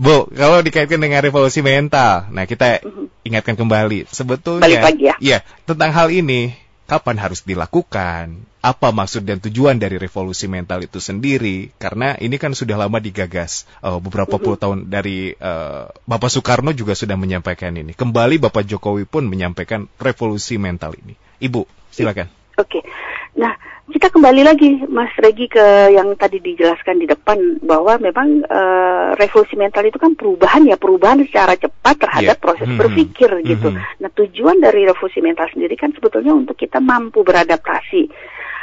Bu, 0.00 0.32
kalau 0.32 0.64
dikaitkan 0.64 1.00
dengan 1.02 1.20
revolusi 1.20 1.60
mental, 1.60 2.32
nah 2.32 2.48
kita 2.48 2.80
mm 2.80 2.88
-hmm 2.88 3.07
ingatkan 3.24 3.54
kembali. 3.54 4.08
Sebetulnya, 4.08 4.64
Balik 4.64 4.84
lagi 4.84 5.04
ya. 5.08 5.16
ya 5.18 5.38
tentang 5.64 5.90
hal 5.92 6.08
ini, 6.12 6.54
kapan 6.88 7.20
harus 7.20 7.44
dilakukan? 7.44 8.42
Apa 8.64 8.90
maksud 8.90 9.22
dan 9.22 9.38
tujuan 9.38 9.78
dari 9.78 10.00
revolusi 10.00 10.48
mental 10.48 10.82
itu 10.82 10.98
sendiri? 10.98 11.70
Karena 11.78 12.16
ini 12.18 12.40
kan 12.40 12.56
sudah 12.56 12.80
lama 12.80 12.98
digagas 12.98 13.68
uh, 13.84 14.00
beberapa 14.02 14.34
mm 14.34 14.38
-hmm. 14.40 14.44
puluh 14.44 14.58
tahun 14.58 14.78
dari 14.88 15.36
uh, 15.36 15.92
Bapak 16.08 16.32
Soekarno 16.32 16.72
juga 16.74 16.96
sudah 16.96 17.14
menyampaikan 17.14 17.76
ini. 17.76 17.92
Kembali 17.94 18.40
Bapak 18.40 18.66
Jokowi 18.66 19.04
pun 19.04 19.28
menyampaikan 19.28 19.86
revolusi 20.00 20.56
mental 20.56 20.96
ini. 20.98 21.14
Ibu, 21.38 21.68
silakan. 21.92 22.32
Oke. 22.58 22.80
Okay. 22.80 22.82
Nah, 23.36 23.52
kita 23.88 24.12
kembali 24.12 24.42
lagi 24.44 24.84
Mas 24.88 25.12
Regi 25.16 25.48
ke 25.48 25.92
yang 25.92 26.12
tadi 26.20 26.40
dijelaskan 26.44 27.00
di 27.00 27.06
depan 27.08 27.60
bahwa 27.64 27.96
memang 27.96 28.44
uh, 28.44 29.16
revolusi 29.16 29.56
mental 29.56 29.88
itu 29.88 29.96
kan 29.96 30.12
perubahan 30.12 30.68
ya 30.68 30.76
perubahan 30.76 31.24
secara 31.24 31.56
cepat 31.56 31.96
terhadap 31.96 32.36
yeah. 32.36 32.44
proses 32.44 32.68
mm 32.68 32.76
-hmm. 32.76 32.80
berpikir 32.84 33.30
gitu. 33.48 33.68
Mm 33.72 33.76
-hmm. 33.80 34.00
Nah 34.04 34.10
tujuan 34.12 34.60
dari 34.60 34.84
revolusi 34.84 35.24
mental 35.24 35.48
sendiri 35.48 35.72
kan 35.76 35.92
sebetulnya 35.96 36.36
untuk 36.36 36.56
kita 36.56 36.84
mampu 36.84 37.24
beradaptasi 37.24 38.12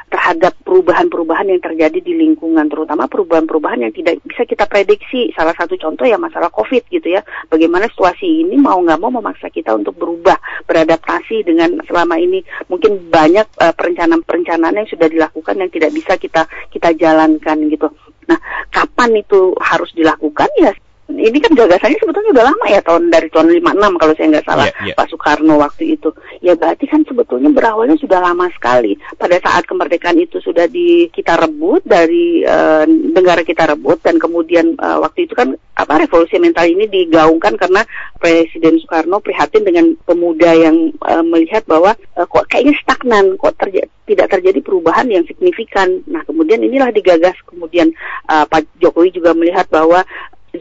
terhadap 0.05 0.53
perubahan-perubahan 0.61 1.49
yang 1.49 1.61
terjadi 1.61 1.99
di 1.99 2.13
lingkungan, 2.13 2.69
terutama 2.69 3.09
perubahan-perubahan 3.09 3.89
yang 3.89 3.93
tidak 3.93 4.21
bisa 4.21 4.45
kita 4.45 4.69
prediksi. 4.69 5.33
Salah 5.33 5.53
satu 5.57 5.75
contoh 5.75 6.05
ya 6.05 6.15
masalah 6.15 6.53
COVID 6.53 6.87
gitu 6.89 7.07
ya. 7.13 7.21
Bagaimana 7.49 7.89
situasi 7.89 8.45
ini 8.45 8.55
mau 8.57 8.77
nggak 8.79 8.99
mau 9.01 9.11
memaksa 9.11 9.49
kita 9.49 9.73
untuk 9.73 9.97
berubah, 9.97 10.37
beradaptasi 10.69 11.45
dengan 11.45 11.81
selama 11.89 12.21
ini 12.21 12.41
mungkin 12.69 13.09
banyak 13.09 13.47
uh, 13.59 13.73
perencanaan-perencanaan 13.73 14.85
yang 14.85 14.89
sudah 14.89 15.07
dilakukan 15.09 15.55
yang 15.57 15.71
tidak 15.73 15.91
bisa 15.91 16.13
kita 16.17 16.45
kita 16.69 16.93
jalankan 16.93 17.57
gitu. 17.69 17.89
Nah, 18.25 18.39
kapan 18.73 19.21
itu 19.21 19.53
harus 19.61 19.93
dilakukan 19.93 20.49
ya 20.57 20.73
ini 21.05 21.37
kan 21.37 21.53
gagasannya 21.53 22.01
sebetulnya 22.01 22.33
udah 22.33 22.45
lama 22.49 22.65
ya 22.65 22.81
tahun 22.81 23.13
dari 23.13 23.29
tahun 23.29 23.53
56 23.61 24.01
kalau 24.01 24.13
saya 24.17 24.27
nggak 24.33 24.47
salah 24.49 24.65
yeah, 24.65 24.85
yeah. 24.89 24.95
Pak 24.97 25.07
Soekarno 25.13 25.55
waktu 25.61 25.83
itu. 25.93 26.09
Ya 26.41 26.57
berarti 26.57 26.85
kan 26.89 27.05
sebetulnya 27.05 27.53
berawalnya 27.53 27.93
sudah 28.01 28.19
lama 28.25 28.49
sekali. 28.57 28.97
Pada 29.13 29.37
saat 29.37 29.69
kemerdekaan 29.69 30.17
itu 30.17 30.41
sudah 30.41 30.65
di 30.65 31.05
kita 31.13 31.37
rebut 31.37 31.85
dari 31.85 32.41
uh, 32.41 32.89
negara 32.89 33.45
kita 33.45 33.69
rebut 33.69 34.01
dan 34.01 34.17
kemudian 34.17 34.73
uh, 34.81 34.97
waktu 35.05 35.29
itu 35.29 35.37
kan 35.37 35.53
apa 35.77 35.93
revolusi 36.01 36.41
mental 36.41 36.65
ini 36.65 36.89
digaungkan 36.89 37.53
karena 37.53 37.85
Presiden 38.17 38.81
Soekarno 38.81 39.21
prihatin 39.21 39.61
dengan 39.61 39.93
pemuda 40.09 40.57
yang 40.57 40.89
uh, 41.05 41.21
melihat 41.21 41.61
bahwa 41.69 41.93
uh, 42.17 42.25
kok 42.25 42.49
kayaknya 42.49 42.73
stagnan, 42.81 43.37
kok 43.37 43.53
terjadi 43.61 43.93
tidak 44.05 44.37
terjadi 44.37 44.61
perubahan 44.61 45.09
yang 45.09 45.25
signifikan. 45.25 46.05
Nah, 46.05 46.21
kemudian 46.23 46.61
inilah 46.61 46.93
digagas. 46.93 47.33
Kemudian 47.49 47.89
uh, 48.29 48.45
Pak 48.45 48.77
Jokowi 48.77 49.09
juga 49.09 49.33
melihat 49.33 49.65
bahwa 49.73 50.05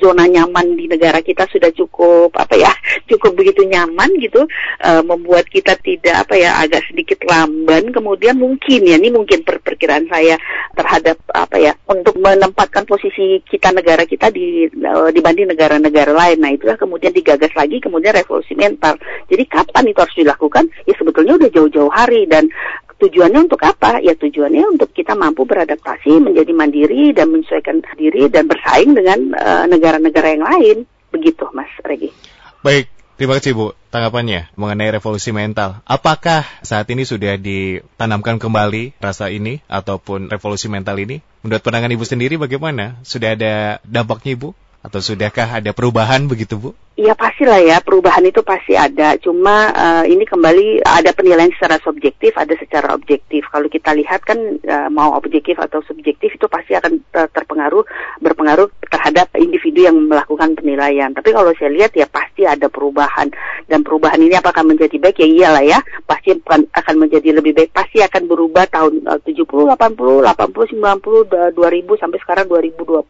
zona 0.01 0.27
nyaman 0.29 0.77
di 0.77 0.91
negara 0.91 1.21
kita 1.21 1.47
sudah 1.51 1.71
cukup 1.73 2.35
apa 2.37 2.55
ya 2.57 2.73
cukup 3.07 3.37
begitu 3.37 3.65
nyaman 3.67 4.11
gitu 4.21 4.45
uh, 4.81 5.03
membuat 5.05 5.49
kita 5.49 5.77
tidak 5.81 6.25
apa 6.27 6.35
ya 6.39 6.51
agak 6.61 6.85
sedikit 6.89 7.21
lamban. 7.25 7.91
Kemudian 7.93 8.39
mungkin 8.39 8.87
ya 8.87 8.97
ini 8.97 9.13
mungkin 9.13 9.45
per 9.45 9.61
perkiraan 9.61 10.09
saya 10.09 10.37
terhadap 10.75 11.21
apa 11.33 11.57
ya 11.61 11.73
untuk 11.89 12.17
menempatkan 12.19 12.85
posisi 12.89 13.41
kita 13.45 13.71
negara 13.71 14.05
kita 14.09 14.31
di 14.31 14.69
uh, 14.69 15.11
dibanding 15.11 15.51
negara-negara 15.53 16.13
lain. 16.13 16.39
Nah 16.41 16.51
itulah 16.53 16.79
kemudian 16.79 17.13
digagas 17.13 17.53
lagi 17.55 17.81
kemudian 17.81 18.15
revolusi 18.15 18.57
mental. 18.57 18.97
Jadi 19.29 19.45
kapan 19.49 19.91
itu 19.91 19.99
harus 20.01 20.17
dilakukan? 20.17 20.65
Ya 20.89 20.95
sebetulnya 20.97 21.37
udah 21.37 21.51
jauh-jauh 21.51 21.93
hari 21.93 22.27
dan 22.29 22.49
Tujuannya 23.05 23.45
untuk 23.45 23.61
apa? 23.61 24.01
Ya 24.01 24.17
tujuannya 24.17 24.65
untuk 24.81 24.89
kita 24.97 25.13
mampu 25.13 25.45
beradaptasi, 25.45 26.25
menjadi 26.25 26.57
mandiri 26.57 27.13
dan 27.13 27.29
menyesuaikan 27.29 27.85
diri 28.01 28.33
dan 28.33 28.49
bersaing 28.49 28.97
dengan 28.97 29.29
eh, 29.37 29.65
negara-negara 29.69 30.25
uh, 30.25 30.33
yang 30.33 30.45
lain. 30.49 30.77
Begitu, 31.13 31.45
Mas 31.53 31.69
Regi. 31.85 32.09
Baik, 32.65 32.89
terima 33.21 33.37
kasih 33.37 33.53
Bu 33.53 33.77
tanggapannya 33.93 34.49
mengenai 34.57 34.89
revolusi 34.89 35.37
mental. 35.37 35.85
Apakah 35.85 36.49
saat 36.65 36.89
ini 36.89 37.05
sudah 37.05 37.37
ditanamkan 37.37 38.41
kembali 38.41 38.97
rasa 39.05 39.29
ini 39.29 39.61
ataupun 39.69 40.33
revolusi 40.33 40.73
mental 40.73 40.97
ini? 40.97 41.21
Menurut 41.45 41.61
pandangan 41.61 41.93
Ibu 41.93 42.09
sendiri 42.09 42.41
bagaimana? 42.41 42.97
Sudah 43.05 43.37
ada 43.37 43.85
dampaknya 43.85 44.33
Ibu? 44.33 44.57
Atau 44.81 45.05
sudahkah 45.05 45.61
ada 45.61 45.77
perubahan 45.77 46.25
begitu 46.25 46.57
Bu? 46.57 46.71
Iya 46.95 47.19
pastilah 47.19 47.59
ya 47.59 47.83
perubahan 47.83 48.23
itu 48.23 48.47
pasti 48.47 48.79
ada. 48.79 49.19
Cuma 49.19 49.75
uh, 49.75 50.07
ini 50.07 50.23
kembali 50.23 50.87
ada 50.87 51.11
penilaian 51.11 51.51
secara 51.51 51.83
subjektif, 51.83 52.31
ada 52.39 52.55
secara 52.55 52.95
objektif. 52.95 53.51
Kalau 53.51 53.67
kita 53.67 53.91
lihat 53.99 54.23
kan 54.23 54.39
uh, 54.63 54.87
mau 54.95 55.11
objektif 55.19 55.59
atau 55.59 55.83
subjektif 55.83 56.39
itu 56.39 56.47
pasti 56.47 56.79
akan 56.79 57.03
terpengaruh 57.35 57.83
berpengaruh 58.23 58.71
terhadap 58.87 59.27
individu 59.35 59.91
yang 59.91 60.07
melakukan 60.07 60.55
penilaian. 60.55 61.11
Tapi 61.11 61.35
kalau 61.35 61.51
saya 61.59 61.75
lihat 61.75 61.99
ya 61.99 62.07
pasti 62.07 62.47
ada 62.47 62.71
perubahan 62.71 63.27
dan 63.67 63.83
perubahan 63.83 64.23
ini 64.23 64.39
apakah 64.39 64.63
menjadi 64.63 64.95
baik 64.95 65.19
ya 65.19 65.27
iyalah 65.27 65.65
ya 65.67 65.79
pasti 66.07 66.31
akan 66.47 66.95
menjadi 66.95 67.35
lebih 67.35 67.59
baik. 67.59 67.75
Pasti 67.75 68.07
akan 68.07 68.31
berubah 68.31 68.71
tahun 68.71 69.03
uh, 69.11 69.19
70, 69.19 69.43
80, 69.51 70.31
80, 70.31 70.79
90, 70.79 71.59
2000 71.59 71.59
sampai 71.99 72.19
sekarang 72.23 72.47
2020 72.47 73.03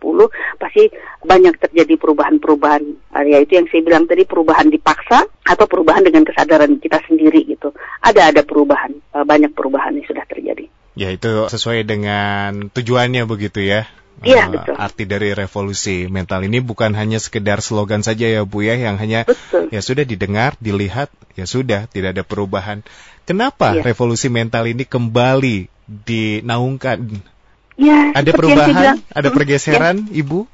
pasti 0.57 0.89
banyak 1.21 1.53
terjadi 1.61 2.01
perubahan-perubahan. 2.01 3.13
Uh, 3.13 3.25
yaitu 3.29 3.61
yang 3.61 3.69
saya 3.75 3.83
bilang 3.83 4.07
tadi 4.07 4.23
perubahan 4.23 4.71
dipaksa 4.71 5.27
atau 5.27 5.67
perubahan 5.67 6.07
dengan 6.07 6.23
kesadaran 6.23 6.79
kita 6.79 7.03
sendiri 7.11 7.43
gitu. 7.43 7.75
Ada 7.99 8.31
ada 8.31 8.47
perubahan, 8.47 8.95
e, 8.95 9.19
banyak 9.27 9.51
perubahan 9.51 9.99
yang 9.99 10.07
sudah 10.07 10.23
terjadi. 10.31 10.71
Ya 10.95 11.11
itu 11.11 11.51
sesuai 11.51 11.83
dengan 11.83 12.71
tujuannya 12.71 13.27
begitu 13.27 13.67
ya. 13.67 13.91
Iya, 14.23 14.47
uh, 14.47 14.55
betul. 14.55 14.75
Arti 14.79 15.05
dari 15.11 15.35
revolusi 15.35 16.07
mental 16.07 16.47
ini 16.47 16.63
bukan 16.63 16.95
hanya 16.95 17.19
sekedar 17.19 17.59
slogan 17.59 18.07
saja 18.07 18.31
ya 18.31 18.47
Bu 18.47 18.63
ya, 18.63 18.79
yang 18.79 18.95
hanya 18.95 19.27
betul. 19.27 19.67
ya 19.75 19.83
sudah 19.83 20.07
didengar, 20.07 20.55
dilihat, 20.63 21.11
ya 21.35 21.51
sudah, 21.51 21.91
tidak 21.91 22.15
ada 22.15 22.23
perubahan. 22.23 22.87
Kenapa 23.27 23.75
ya. 23.75 23.83
revolusi 23.83 24.31
mental 24.31 24.71
ini 24.71 24.87
kembali 24.87 25.67
dinaungkan? 25.91 27.27
Ya, 27.75 28.15
ada 28.15 28.31
perubahan, 28.31 29.03
ada 29.03 29.29
pergeseran, 29.35 30.07
ya. 30.07 30.23
Ibu? 30.23 30.47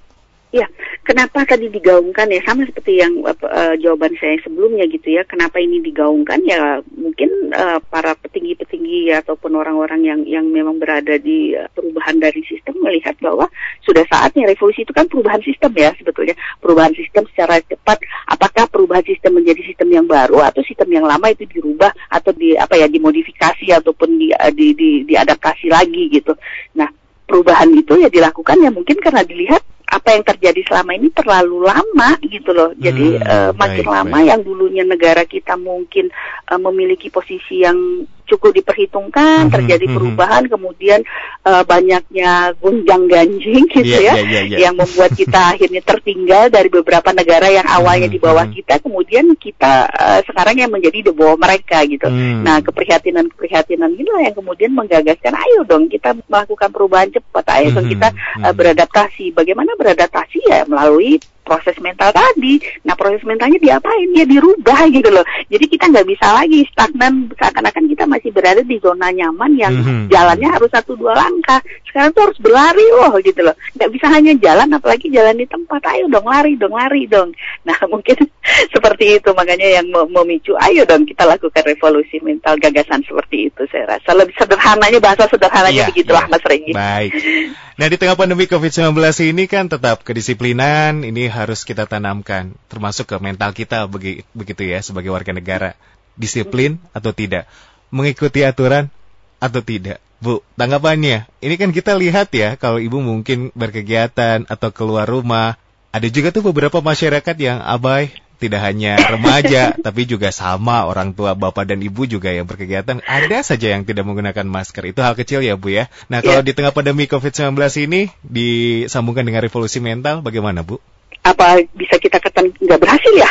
Ya, 0.56 0.66
kenapa 1.10 1.42
tadi 1.42 1.66
digaungkan 1.66 2.30
ya 2.30 2.38
sama 2.46 2.62
seperti 2.62 3.02
yang 3.02 3.18
uh, 3.26 3.74
jawaban 3.82 4.14
saya 4.22 4.38
sebelumnya 4.46 4.86
gitu 4.86 5.18
ya. 5.18 5.26
Kenapa 5.26 5.58
ini 5.58 5.82
digaungkan 5.82 6.38
ya 6.46 6.78
mungkin 6.94 7.50
uh, 7.50 7.82
para 7.90 8.14
petinggi-petinggi 8.14 9.10
ataupun 9.18 9.58
orang-orang 9.58 10.06
yang 10.06 10.20
yang 10.22 10.46
memang 10.46 10.78
berada 10.78 11.18
di 11.18 11.58
uh, 11.58 11.66
perubahan 11.74 12.22
dari 12.22 12.46
sistem 12.46 12.78
melihat 12.78 13.18
bahwa 13.18 13.50
sudah 13.82 14.06
saatnya 14.06 14.46
revolusi 14.46 14.86
itu 14.86 14.94
kan 14.94 15.10
perubahan 15.10 15.42
sistem 15.42 15.74
ya 15.74 15.90
sebetulnya. 15.98 16.38
Perubahan 16.62 16.94
sistem 16.94 17.26
secara 17.34 17.58
cepat 17.58 17.98
apakah 18.30 18.70
perubahan 18.70 19.02
sistem 19.02 19.42
menjadi 19.42 19.66
sistem 19.66 19.90
yang 19.90 20.06
baru 20.06 20.46
atau 20.46 20.62
sistem 20.62 20.94
yang 20.94 21.02
lama 21.10 21.26
itu 21.34 21.42
dirubah 21.50 21.90
atau 22.06 22.30
di 22.30 22.54
apa 22.54 22.78
ya 22.78 22.86
dimodifikasi 22.86 23.66
ataupun 23.82 24.14
di, 24.14 24.30
di, 24.54 24.78
di 24.78 24.90
diadaptasi 25.10 25.74
lagi 25.74 26.06
gitu. 26.06 26.38
Nah, 26.78 26.86
perubahan 27.26 27.74
itu 27.74 27.98
ya 27.98 28.06
dilakukan 28.06 28.62
ya 28.62 28.70
mungkin 28.70 28.94
karena 29.02 29.26
dilihat 29.26 29.66
apa 29.90 30.14
yang 30.14 30.22
terjadi 30.22 30.62
selama 30.70 30.94
ini 30.94 31.10
terlalu 31.10 31.66
lama 31.66 32.10
gitu 32.22 32.54
loh. 32.54 32.70
Jadi 32.78 33.18
hmm, 33.18 33.26
uh, 33.26 33.50
makin 33.58 33.86
baik, 33.86 33.94
lama 33.98 34.18
baik. 34.22 34.28
yang 34.30 34.40
dulunya 34.46 34.84
negara 34.86 35.26
kita 35.26 35.58
mungkin 35.58 36.14
uh, 36.46 36.60
memiliki 36.62 37.10
posisi 37.10 37.66
yang 37.66 38.06
cukup 38.30 38.54
diperhitungkan, 38.54 39.50
hmm, 39.50 39.52
terjadi 39.52 39.86
hmm, 39.90 39.94
perubahan, 39.98 40.42
kemudian 40.46 41.02
uh, 41.42 41.66
banyaknya 41.66 42.54
gunjang 42.62 43.10
ganjing 43.10 43.66
gitu 43.66 43.98
yeah, 43.98 44.14
ya, 44.14 44.14
yeah, 44.14 44.26
yeah, 44.26 44.44
yeah. 44.46 44.60
yang 44.68 44.74
membuat 44.78 45.10
kita 45.18 45.40
akhirnya 45.52 45.82
tertinggal 45.82 46.46
dari 46.48 46.70
beberapa 46.70 47.10
negara 47.10 47.50
yang 47.50 47.66
awalnya 47.66 48.06
di 48.06 48.22
bawah 48.22 48.46
kita, 48.46 48.78
kemudian 48.78 49.34
kita 49.34 49.90
uh, 49.90 50.20
sekarang 50.24 50.62
yang 50.62 50.70
menjadi 50.70 51.10
di 51.10 51.12
bawah 51.12 51.36
mereka 51.36 51.82
gitu. 51.84 52.06
Hmm. 52.06 52.46
Nah 52.46 52.62
keprihatinan-keprihatinan 52.62 53.90
inilah 53.98 54.22
yang 54.30 54.36
kemudian 54.36 54.70
menggagaskan, 54.72 55.34
ayo 55.34 55.66
dong 55.66 55.90
kita 55.90 56.14
melakukan 56.30 56.70
perubahan 56.70 57.10
cepat, 57.10 57.44
ayo 57.58 57.74
dong 57.74 57.88
kita 57.90 58.14
uh, 58.46 58.54
beradaptasi. 58.54 59.34
Bagaimana 59.34 59.74
beradaptasi 59.74 60.38
ya 60.46 60.62
melalui 60.70 61.18
proses 61.50 61.74
mental 61.82 62.14
tadi. 62.14 62.62
Nah 62.86 62.94
proses 62.94 63.26
mentalnya 63.26 63.58
diapain? 63.58 64.06
Ya 64.14 64.22
dirubah 64.22 64.86
gitu 64.86 65.10
loh. 65.10 65.26
Jadi 65.50 65.66
kita 65.66 65.90
nggak 65.90 66.06
bisa 66.06 66.30
lagi 66.30 66.62
stagnan 66.70 67.26
seakan-akan 67.34 67.90
kita 67.90 68.06
masih 68.06 68.30
berada 68.30 68.62
di 68.62 68.78
zona 68.78 69.10
nyaman 69.10 69.58
yang 69.58 69.74
mm-hmm. 69.74 70.06
jalannya 70.06 70.46
harus 70.46 70.70
satu 70.70 70.94
dua 70.94 71.18
langkah. 71.18 71.58
Sekarang 71.90 72.14
tuh 72.14 72.30
harus 72.30 72.38
berlari 72.38 72.86
loh 72.94 73.18
gitu 73.18 73.42
loh. 73.42 73.58
Nggak 73.74 73.90
bisa 73.90 74.06
hanya 74.14 74.32
jalan, 74.38 74.70
apalagi 74.70 75.10
jalan 75.10 75.34
di 75.34 75.46
tempat. 75.50 75.82
Ayo 75.90 76.06
dong 76.06 76.30
lari 76.30 76.54
dong 76.54 76.78
lari 76.78 77.10
dong. 77.10 77.34
Nah 77.60 77.76
mungkin 77.92 78.16
seperti 78.74 79.20
itu 79.20 79.30
makanya 79.34 79.82
yang 79.82 79.90
memicu. 79.90 80.54
Ayo 80.62 80.86
dong 80.86 81.02
kita 81.02 81.26
lakukan 81.26 81.66
revolusi 81.66 82.22
mental 82.22 82.56
gagasan 82.62 83.02
seperti 83.02 83.50
itu 83.50 83.62
saya 83.68 83.98
rasa 83.98 84.14
lebih 84.14 84.34
sederhananya 84.38 85.00
bahasa 85.02 85.26
sederhananya 85.26 85.82
yeah, 85.82 85.90
begitulah 85.90 86.24
yeah. 86.24 86.32
Mas 86.32 86.44
Regi. 86.46 86.72
Baik. 86.72 87.12
Nah 87.80 87.88
di 87.88 87.96
tengah 87.96 88.12
pandemi 88.12 88.44
COVID-19 88.44 88.92
ini 89.32 89.48
kan 89.48 89.64
tetap 89.64 90.04
kedisiplinan 90.04 91.00
ini 91.00 91.32
harus 91.32 91.64
kita 91.64 91.88
tanamkan, 91.88 92.52
termasuk 92.68 93.08
ke 93.08 93.16
mental 93.16 93.56
kita 93.56 93.88
begitu 94.36 94.68
ya 94.68 94.84
sebagai 94.84 95.08
warga 95.08 95.32
negara. 95.32 95.72
Disiplin 96.12 96.76
atau 96.92 97.16
tidak, 97.16 97.48
mengikuti 97.88 98.44
aturan 98.44 98.92
atau 99.40 99.64
tidak. 99.64 99.96
Bu, 100.20 100.44
tanggapannya, 100.60 101.24
ini 101.40 101.54
kan 101.56 101.72
kita 101.72 101.96
lihat 101.96 102.28
ya, 102.36 102.60
kalau 102.60 102.76
ibu 102.76 103.00
mungkin 103.00 103.48
berkegiatan 103.56 104.44
atau 104.44 104.68
keluar 104.68 105.08
rumah, 105.08 105.56
ada 105.88 106.04
juga 106.12 106.36
tuh 106.36 106.52
beberapa 106.52 106.84
masyarakat 106.84 107.36
yang 107.40 107.64
abai, 107.64 108.12
tidak 108.40 108.64
hanya 108.64 108.96
remaja, 108.96 109.74
tapi 109.86 110.08
juga 110.08 110.32
sama 110.32 110.88
orang 110.88 111.12
tua, 111.12 111.36
bapak 111.36 111.68
dan 111.68 111.84
ibu 111.84 112.08
juga 112.08 112.32
yang 112.32 112.48
berkegiatan. 112.48 113.04
Ada 113.04 113.44
saja 113.44 113.76
yang 113.76 113.84
tidak 113.84 114.08
menggunakan 114.08 114.48
masker. 114.48 114.96
Itu 114.96 115.04
hal 115.04 115.12
kecil 115.14 115.44
ya, 115.44 115.60
Bu 115.60 115.70
ya. 115.76 115.92
Nah, 116.08 116.24
kalau 116.24 116.40
yeah. 116.40 116.48
di 116.48 116.52
tengah 116.56 116.72
pandemi 116.72 117.04
COVID-19 117.04 117.52
ini 117.84 118.08
disambungkan 118.24 119.28
dengan 119.28 119.44
revolusi 119.44 119.78
mental, 119.78 120.24
bagaimana, 120.24 120.64
Bu? 120.64 120.80
Apa 121.20 121.68
bisa 121.76 122.00
kita 122.00 122.16
katakan 122.16 122.48
nggak 122.56 122.80
berhasil 122.80 123.12
ya? 123.12 123.30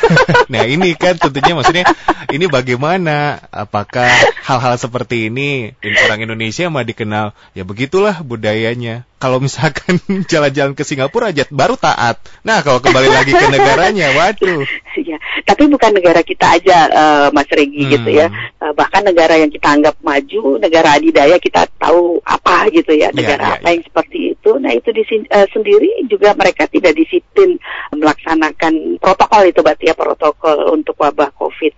nah 0.52 0.64
ini 0.64 0.96
kan 0.96 1.20
tentunya 1.20 1.52
maksudnya 1.52 1.84
ini 2.32 2.48
bagaimana? 2.48 3.44
Apakah 3.52 4.08
hal-hal 4.44 4.74
seperti 4.80 5.28
ini 5.28 5.76
orang 6.08 6.24
Indonesia 6.24 6.68
mah 6.72 6.84
dikenal 6.84 7.36
ya 7.52 7.62
begitulah 7.68 8.24
budayanya. 8.24 9.04
Kalau 9.16 9.40
misalkan 9.40 10.00
jalan-jalan 10.32 10.72
ke 10.76 10.84
Singapura 10.84 11.32
aja 11.32 11.44
baru 11.52 11.76
taat. 11.76 12.20
Nah 12.40 12.64
kalau 12.64 12.80
kembali 12.80 13.08
lagi 13.12 13.32
ke 13.32 13.46
negaranya, 13.52 14.12
waduh. 14.16 14.64
Ya, 14.96 15.15
tapi 15.44 15.68
bukan 15.68 15.92
negara 15.92 16.24
kita 16.24 16.56
aja, 16.56 16.78
uh, 16.88 17.28
Mas 17.34 17.50
Regi 17.50 17.84
hmm. 17.84 17.92
gitu 17.92 18.10
ya. 18.14 18.30
Uh, 18.62 18.72
bahkan 18.72 19.04
negara 19.04 19.36
yang 19.36 19.52
kita 19.52 19.68
anggap 19.68 19.98
maju, 20.00 20.56
negara 20.56 20.96
adidaya 20.96 21.36
kita 21.36 21.68
tahu 21.76 22.22
apa 22.24 22.70
gitu 22.72 22.96
ya, 22.96 23.12
ya 23.12 23.16
negara 23.16 23.42
ya, 23.42 23.50
ya, 23.50 23.56
apa 23.60 23.68
ya. 23.68 23.72
yang 23.76 23.82
seperti 23.84 24.18
itu. 24.32 24.50
Nah 24.56 24.72
itu 24.72 24.88
di 24.94 25.02
uh, 25.04 25.48
sendiri 25.52 25.90
juga 26.08 26.32
mereka 26.32 26.64
tidak 26.70 26.96
disiplin 26.96 27.60
melaksanakan 27.92 28.96
protokol 29.02 29.42
itu, 29.44 29.60
berarti 29.60 29.84
ya 29.92 29.94
protokol 29.98 30.72
untuk 30.72 30.96
wabah 30.96 31.34
COVID. 31.36 31.74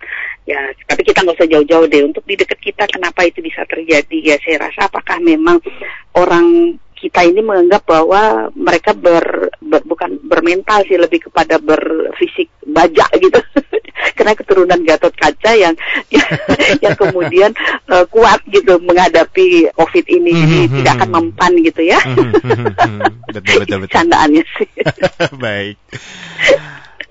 Ya, 0.49 0.73
tapi 0.89 1.05
kita 1.05 1.21
nggak 1.21 1.37
usah 1.37 1.49
jauh-jauh 1.49 1.85
deh. 1.85 2.01
Untuk 2.01 2.25
di 2.25 2.33
dekat 2.33 2.57
kita, 2.57 2.89
kenapa 2.89 3.21
itu 3.21 3.37
bisa 3.37 3.61
terjadi? 3.69 4.17
Ya, 4.17 4.35
saya 4.41 4.65
rasa 4.65 4.89
apakah 4.89 5.21
memang 5.21 5.61
orang 6.17 6.79
kita 6.99 7.23
ini 7.23 7.39
menganggap 7.39 7.87
bahwa 7.87 8.51
mereka 8.59 8.91
ber, 8.91 9.55
ber 9.63 9.81
bukan 9.87 10.19
bermental 10.19 10.83
sih 10.83 10.99
lebih 10.99 11.31
kepada 11.31 11.55
berfisik 11.55 12.51
baja 12.79 13.05
gitu 13.19 13.39
karena 14.17 14.31
keturunan 14.35 14.79
Gatot 14.87 15.15
Kaca 15.15 15.51
yang 15.55 15.75
yang 16.83 16.95
kemudian 16.95 17.51
uh, 17.91 18.07
kuat 18.07 18.39
gitu 18.47 18.79
menghadapi 18.79 19.71
COVID 19.75 20.05
ini 20.07 20.31
mm 20.31 20.39
-hmm, 20.39 20.47
jadi 20.47 20.55
mm 20.55 20.67
-hmm. 20.67 20.77
tidak 20.79 20.93
akan 20.99 21.09
mempan 21.11 21.51
gitu 21.59 21.81
ya 21.83 21.99
mm 22.03 22.15
-hmm, 22.15 23.11
betul 23.35 23.55
betul 23.63 23.77
betul 23.83 23.95
candaannya 23.95 24.43
sih 24.55 24.69
baik 25.43 25.75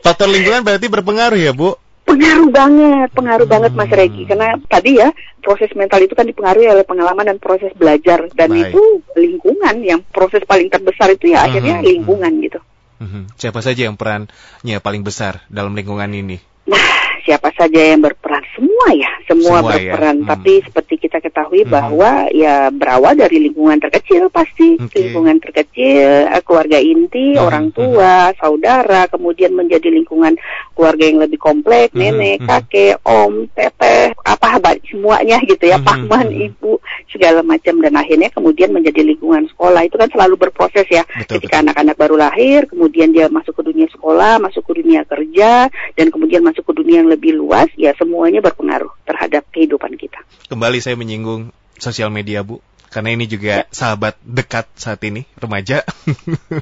faktor 0.01 0.29
lingkungan 0.33 0.65
berarti 0.65 0.87
berpengaruh 0.89 1.41
ya 1.41 1.53
Bu 1.53 1.77
Pengaruh 2.09 2.49
banget, 2.49 3.09
pengaruh 3.13 3.45
hmm. 3.45 3.53
banget 3.53 3.73
Mas 3.77 3.93
Regi. 3.93 4.25
Karena 4.25 4.57
tadi 4.65 4.97
ya 4.97 5.13
proses 5.45 5.69
mental 5.77 6.01
itu 6.01 6.17
kan 6.17 6.25
dipengaruhi 6.25 6.65
oleh 6.73 6.81
pengalaman 6.81 7.29
dan 7.29 7.37
proses 7.37 7.69
belajar 7.77 8.33
dan 8.33 8.49
Baik. 8.49 8.73
itu 8.73 8.83
lingkungan 9.13 9.77
yang 9.85 10.01
proses 10.09 10.41
paling 10.49 10.73
terbesar 10.73 11.13
itu 11.13 11.37
ya 11.37 11.45
hmm. 11.45 11.47
akhirnya 11.53 11.77
lingkungan 11.85 12.33
gitu. 12.41 12.65
Hmm. 12.99 13.31
Siapa 13.39 13.63
saja 13.63 13.87
yang 13.87 13.95
perannya 13.95 14.79
paling 14.83 15.03
besar 15.07 15.47
dalam 15.47 15.75
lingkungan 15.79 16.11
ini? 16.11 16.39
Nah, 16.67 16.79
siapa 17.29 17.53
saja 17.53 17.93
yang 17.93 18.01
berperan 18.01 18.41
semua 18.57 18.89
ya 18.97 19.13
semua, 19.29 19.61
semua 19.61 19.77
ya? 19.77 19.93
berperan 19.93 20.17
ya? 20.17 20.23
hmm. 20.25 20.31
tapi 20.33 20.53
seperti 20.65 20.95
kita 20.97 21.19
ketahui 21.21 21.63
hmm. 21.69 21.73
bahwa 21.77 22.11
ya 22.33 22.73
berawal 22.73 23.13
dari 23.21 23.37
lingkungan 23.45 23.77
terkecil 23.85 24.33
pasti 24.33 24.81
okay. 24.81 25.13
lingkungan 25.13 25.37
terkecil 25.37 26.25
eh, 26.25 26.41
keluarga 26.41 26.81
inti 26.81 27.37
hmm. 27.37 27.45
orang 27.45 27.69
hmm. 27.69 27.77
tua 27.77 28.33
hmm. 28.33 28.37
saudara 28.41 29.01
kemudian 29.13 29.53
menjadi 29.53 29.93
lingkungan 29.93 30.41
keluarga 30.73 31.05
yang 31.05 31.21
lebih 31.21 31.37
kompleks 31.37 31.93
hmm. 31.93 32.01
nenek 32.01 32.37
hmm. 32.41 32.49
kakek 32.49 32.97
om 33.05 33.45
teteh 33.53 34.17
apa 34.25 34.49
semuanya 34.89 35.37
gitu 35.45 35.69
ya 35.69 35.77
hmm. 35.77 35.85
paman 35.85 36.33
hmm. 36.33 36.47
ibu 36.49 36.81
segala 37.09 37.41
macam 37.41 37.81
dan 37.81 37.97
akhirnya 37.97 38.29
kemudian 38.29 38.71
menjadi 38.73 39.01
lingkungan 39.05 39.49
sekolah 39.53 39.85
itu 39.85 39.97
kan 39.97 40.09
selalu 40.13 40.37
berproses 40.37 40.85
ya 40.89 41.05
betul, 41.09 41.41
ketika 41.41 41.65
anak-anak 41.65 41.97
baru 41.97 42.17
lahir 42.21 42.69
kemudian 42.69 43.11
dia 43.11 43.33
masuk 43.33 43.57
ke 43.57 43.63
dunia 43.65 43.89
sekolah 43.89 44.39
masuk 44.39 44.63
ke 44.69 44.85
dunia 44.85 45.03
kerja 45.09 45.73
dan 45.97 46.07
kemudian 46.13 46.45
masuk 46.45 46.65
ke 46.69 46.73
dunia 46.77 47.01
yang 47.01 47.11
lebih 47.11 47.37
luas 47.37 47.69
ya 47.75 47.97
semuanya 47.97 48.45
berpengaruh 48.45 48.93
terhadap 49.09 49.49
kehidupan 49.53 49.97
kita. 49.97 50.21
Kembali 50.53 50.79
saya 50.85 50.95
menyinggung 51.01 51.51
sosial 51.81 52.13
media 52.13 52.45
Bu 52.45 52.61
karena 52.89 53.13
ini 53.13 53.29
juga 53.29 53.65
ya. 53.65 53.69
sahabat 53.69 54.17
dekat 54.25 54.67
saat 54.77 55.01
ini 55.05 55.29
remaja. 55.37 55.85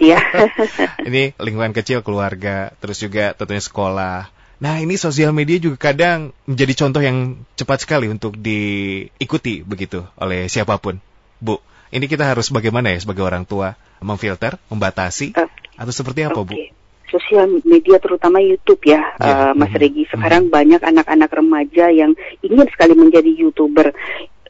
Iya. 0.02 0.18
ini 1.08 1.32
lingkungan 1.38 1.70
kecil 1.70 2.02
keluarga, 2.02 2.74
terus 2.82 2.98
juga 2.98 3.32
tentunya 3.38 3.62
sekolah. 3.62 4.35
Nah 4.56 4.80
ini 4.80 4.96
sosial 4.96 5.36
media 5.36 5.60
juga 5.60 5.92
kadang 5.92 6.32
menjadi 6.48 6.86
contoh 6.86 7.02
yang 7.04 7.36
cepat 7.60 7.84
sekali 7.84 8.08
untuk 8.08 8.40
diikuti 8.40 9.60
begitu 9.60 10.04
oleh 10.16 10.48
siapa 10.48 10.80
pun. 10.80 10.96
Bu, 11.36 11.60
ini 11.92 12.08
kita 12.08 12.24
harus 12.24 12.48
bagaimana 12.48 12.96
ya 12.96 12.98
sebagai 13.00 13.20
orang 13.20 13.44
tua 13.44 13.76
memfilter, 14.00 14.56
membatasi, 14.72 15.36
uh, 15.36 15.48
atau 15.76 15.92
seperti 15.92 16.24
apa 16.24 16.40
okay. 16.40 16.72
Bu? 16.72 16.76
sosial 17.06 17.62
media 17.62 18.02
terutama 18.02 18.42
YouTube 18.42 18.82
ya, 18.82 18.98
ya. 19.22 19.22
Uh, 19.22 19.52
Mas 19.54 19.70
mm-hmm. 19.70 19.78
Regi. 19.78 20.04
Sekarang 20.10 20.50
mm-hmm. 20.50 20.58
banyak 20.58 20.82
anak-anak 20.82 21.30
remaja 21.30 21.86
yang 21.94 22.18
ingin 22.42 22.66
sekali 22.66 22.98
menjadi 22.98 23.30
YouTuber 23.30 23.94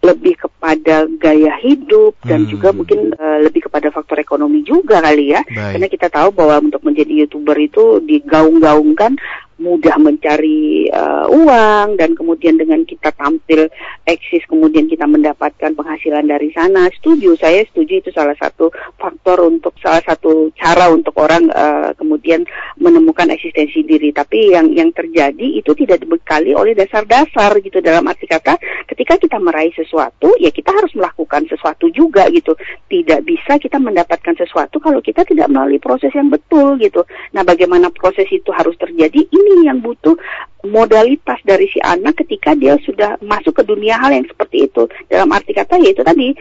lebih 0.04 0.38
kepada 0.38 1.08
gaya 1.18 1.56
hidup 1.58 2.14
dan 2.22 2.44
hmm. 2.44 2.50
juga 2.52 2.68
mungkin 2.70 3.16
uh, 3.16 3.42
lebih 3.42 3.66
kepada 3.66 3.88
faktor 3.90 4.20
ekonomi 4.22 4.62
juga 4.62 5.02
kali 5.02 5.34
ya. 5.34 5.42
Baik. 5.42 5.72
Karena 5.74 5.88
kita 5.90 6.06
tahu 6.12 6.28
bahwa 6.36 6.62
untuk 6.62 6.84
menjadi 6.86 7.26
YouTuber 7.26 7.56
itu 7.58 8.04
digaung-gaungkan 8.04 9.18
mudah 9.56 9.96
mencari 9.96 10.92
uh, 10.92 11.24
uang 11.32 11.96
dan 11.96 12.12
kemudian 12.12 12.60
dengan 12.60 12.84
kita 12.84 13.08
tampil 13.16 13.72
eksis 14.04 14.44
kemudian 14.44 14.84
kita 14.84 15.08
mendapatkan 15.08 15.72
penghasilan 15.72 16.28
dari 16.28 16.52
sana. 16.52 16.92
Setuju 16.92 17.40
saya 17.40 17.64
setuju 17.64 18.04
itu 18.04 18.10
salah 18.12 18.36
satu 18.36 18.68
faktor 19.00 19.48
untuk 19.48 19.72
salah 19.80 20.04
satu 20.04 20.52
cara 20.52 20.92
untuk 20.92 21.16
orang 21.16 21.48
uh, 21.48 21.90
kemudian 21.96 22.44
menemukan 22.76 23.32
eksistensi 23.32 23.80
diri. 23.80 24.12
Tapi 24.12 24.52
yang 24.52 24.76
yang 24.76 24.92
terjadi 24.92 25.56
itu 25.56 25.72
tidak 25.72 26.04
dibekali 26.04 26.52
oleh 26.52 26.76
dasar-dasar 26.76 27.56
gitu. 27.64 27.80
Dalam 27.80 28.04
arti 28.04 28.28
kata 28.28 28.60
ketika 28.92 29.16
kita 29.16 29.40
meraih 29.40 29.72
sesuatu 29.72 30.36
ya 30.36 30.52
kita 30.52 30.68
harus 30.68 30.92
melakukan 30.92 31.48
sesuatu 31.48 31.88
juga 31.88 32.28
gitu. 32.28 32.52
Tidak 32.92 33.24
bisa 33.24 33.56
kita 33.56 33.80
mendapatkan 33.80 34.36
sesuatu 34.36 34.76
kalau 34.84 35.00
kita 35.00 35.24
tidak 35.24 35.48
melalui 35.48 35.80
proses 35.80 36.12
yang 36.12 36.28
betul 36.28 36.76
gitu. 36.76 37.08
Nah 37.32 37.40
bagaimana 37.40 37.88
proses 37.88 38.28
itu 38.28 38.52
harus 38.52 38.76
terjadi 38.76 39.24
ini 39.46 39.70
yang 39.70 39.78
butuh 39.78 40.18
modalitas 40.66 41.38
dari 41.46 41.70
si 41.70 41.78
anak 41.78 42.18
ketika 42.26 42.58
dia 42.58 42.74
sudah 42.82 43.16
masuk 43.22 43.54
ke 43.54 43.62
dunia 43.62 43.96
hal 44.02 44.10
yang 44.10 44.26
seperti 44.26 44.66
itu. 44.66 44.90
Dalam 45.06 45.30
arti 45.30 45.54
kata 45.54 45.78
yaitu 45.78 46.02
tadi 46.02 46.34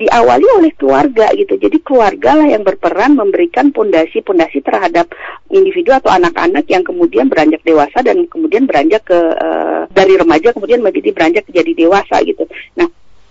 diawali 0.00 0.46
oleh 0.60 0.72
keluarga 0.76 1.28
gitu. 1.36 1.60
Jadi 1.60 1.80
keluarga 1.84 2.32
lah 2.40 2.48
yang 2.48 2.64
berperan 2.64 3.20
memberikan 3.20 3.68
pondasi-pondasi 3.68 4.64
terhadap 4.64 5.12
individu 5.52 5.92
atau 5.92 6.08
anak-anak 6.08 6.64
yang 6.72 6.80
kemudian 6.80 7.28
beranjak 7.28 7.60
dewasa 7.60 8.00
dan 8.00 8.24
kemudian 8.24 8.64
beranjak 8.64 9.04
ke 9.04 9.18
uh, 9.18 9.84
dari 9.92 10.16
remaja 10.16 10.56
kemudian 10.56 10.80
menjadi 10.80 11.12
beranjak 11.12 11.44
menjadi 11.52 11.72
dewasa 11.84 12.16
gitu. 12.24 12.48
Nah, 12.80 12.88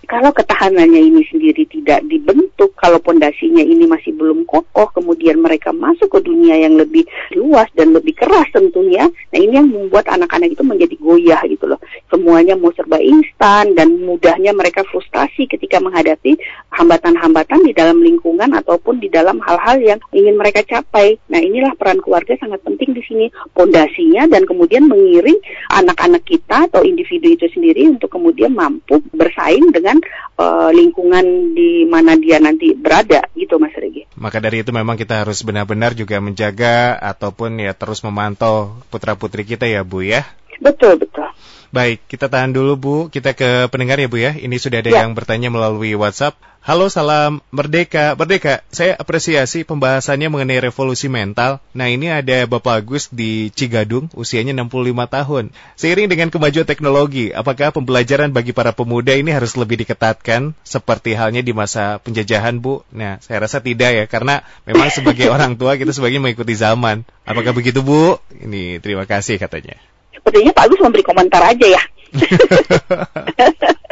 kalau 0.10 0.34
ketahanannya 0.34 1.06
ini 1.06 1.22
sendiri 1.30 1.70
tidak 1.70 2.02
dibentuk, 2.10 2.74
kalau 2.74 2.98
pondasinya 2.98 3.62
ini 3.62 3.86
masih 3.86 4.18
belum 4.18 4.42
kokoh, 4.50 4.90
kemudian 4.90 5.38
mereka 5.38 5.70
masuk 5.70 6.10
ke 6.10 6.26
dunia 6.26 6.58
yang 6.58 6.82
lebih 6.82 7.06
luas 7.38 7.70
dan 7.78 7.94
lebih 7.94 8.18
keras 8.18 8.50
tentunya, 8.50 9.06
nah 9.06 9.38
ini 9.38 9.54
yang 9.62 9.70
membuat 9.70 10.10
anak-anak 10.10 10.58
itu 10.58 10.66
menjadi 10.66 10.96
goyah 10.98 11.42
gitu 11.46 11.70
loh. 11.70 11.78
semuanya 12.10 12.58
mau 12.58 12.74
serba 12.74 12.98
instan 12.98 13.78
dan 13.78 14.02
mudahnya 14.02 14.50
mereka 14.50 14.82
frustasi 14.90 15.46
ketika 15.46 15.78
menghadapi 15.78 16.34
hambatan-hambatan 16.74 17.62
di 17.62 17.72
dalam 17.78 18.02
lingkungan 18.02 18.50
ataupun 18.58 18.98
di 18.98 19.14
dalam 19.14 19.38
hal-hal 19.46 19.78
yang 19.78 20.00
ingin 20.10 20.34
mereka 20.34 20.66
capai. 20.66 21.22
Nah, 21.30 21.38
inilah 21.38 21.78
peran 21.78 22.02
keluarga 22.02 22.34
sangat 22.42 22.66
penting 22.66 22.98
di 22.98 23.06
sini 23.06 23.26
pondasinya 23.54 24.26
dan 24.26 24.50
kemudian 24.50 24.90
mengiring 24.90 25.38
anak-anak 25.70 26.26
kita 26.26 26.66
atau 26.66 26.82
individu 26.82 27.30
itu 27.30 27.46
sendiri 27.54 27.86
untuk 27.86 28.10
kemudian 28.10 28.58
mampu 28.58 28.98
bersaing 29.14 29.70
dengan 29.70 29.99
uh, 30.40 30.70
lingkungan 30.72 31.56
di 31.56 31.84
mana 31.86 32.16
dia 32.16 32.40
nanti 32.40 32.72
berada 32.74 33.24
gitu 33.36 33.60
Mas 33.60 33.76
Regi. 33.76 34.08
Maka 34.16 34.40
dari 34.40 34.64
itu 34.64 34.72
memang 34.72 34.96
kita 34.96 35.24
harus 35.24 35.44
benar-benar 35.44 35.96
juga 35.96 36.20
menjaga 36.20 36.96
ataupun 37.00 37.60
ya 37.60 37.76
terus 37.76 38.04
memantau 38.04 38.80
putra-putri 38.90 39.44
kita 39.44 39.68
ya 39.68 39.84
Bu 39.84 40.04
ya. 40.04 40.24
Betul, 40.60 41.00
betul. 41.00 41.28
Baik, 41.70 42.02
kita 42.10 42.28
tahan 42.28 42.50
dulu 42.50 42.74
Bu. 42.76 42.96
Kita 43.14 43.38
ke 43.38 43.70
pendengar 43.70 44.02
ya 44.02 44.10
Bu 44.10 44.18
ya. 44.18 44.34
Ini 44.34 44.58
sudah 44.58 44.82
ada 44.82 44.92
ya. 44.92 45.06
yang 45.06 45.14
bertanya 45.14 45.54
melalui 45.54 45.94
WhatsApp. 45.94 46.36
Halo, 46.60 46.92
salam 46.92 47.40
Merdeka. 47.56 48.18
Merdeka, 48.20 48.66
saya 48.68 48.98
apresiasi 48.98 49.64
pembahasannya 49.64 50.28
mengenai 50.28 50.60
revolusi 50.60 51.08
mental. 51.08 51.64
Nah, 51.72 51.88
ini 51.88 52.12
ada 52.12 52.44
Bapak 52.50 52.84
Agus 52.84 53.08
di 53.14 53.48
Cigadung, 53.56 54.12
usianya 54.12 54.52
65 54.52 55.08
tahun. 55.08 55.44
Seiring 55.80 56.12
dengan 56.12 56.28
kemajuan 56.34 56.68
teknologi, 56.68 57.32
apakah 57.32 57.72
pembelajaran 57.72 58.36
bagi 58.36 58.52
para 58.52 58.76
pemuda 58.76 59.16
ini 59.16 59.32
harus 59.32 59.56
lebih 59.56 59.80
diketatkan 59.86 60.52
seperti 60.68 61.16
halnya 61.16 61.40
di 61.40 61.56
masa 61.56 62.04
penjajahan, 62.04 62.60
Bu? 62.60 62.84
Nah, 62.92 63.24
saya 63.24 63.46
rasa 63.46 63.64
tidak 63.64 63.96
ya, 63.96 64.06
karena 64.10 64.44
memang 64.68 64.92
sebagai 64.92 65.32
orang 65.36 65.56
tua 65.56 65.80
kita 65.80 65.96
sebagai 65.96 66.20
mengikuti 66.20 66.60
zaman. 66.60 67.08
Apakah 67.24 67.56
begitu, 67.56 67.80
Bu? 67.86 68.20
Ini 68.36 68.84
terima 68.84 69.08
kasih 69.08 69.40
katanya 69.40 69.80
sepertinya 70.14 70.52
Pak 70.56 70.66
Agus 70.70 70.80
memberi 70.82 71.04
komentar 71.06 71.42
aja 71.44 71.68
ya. 71.68 71.84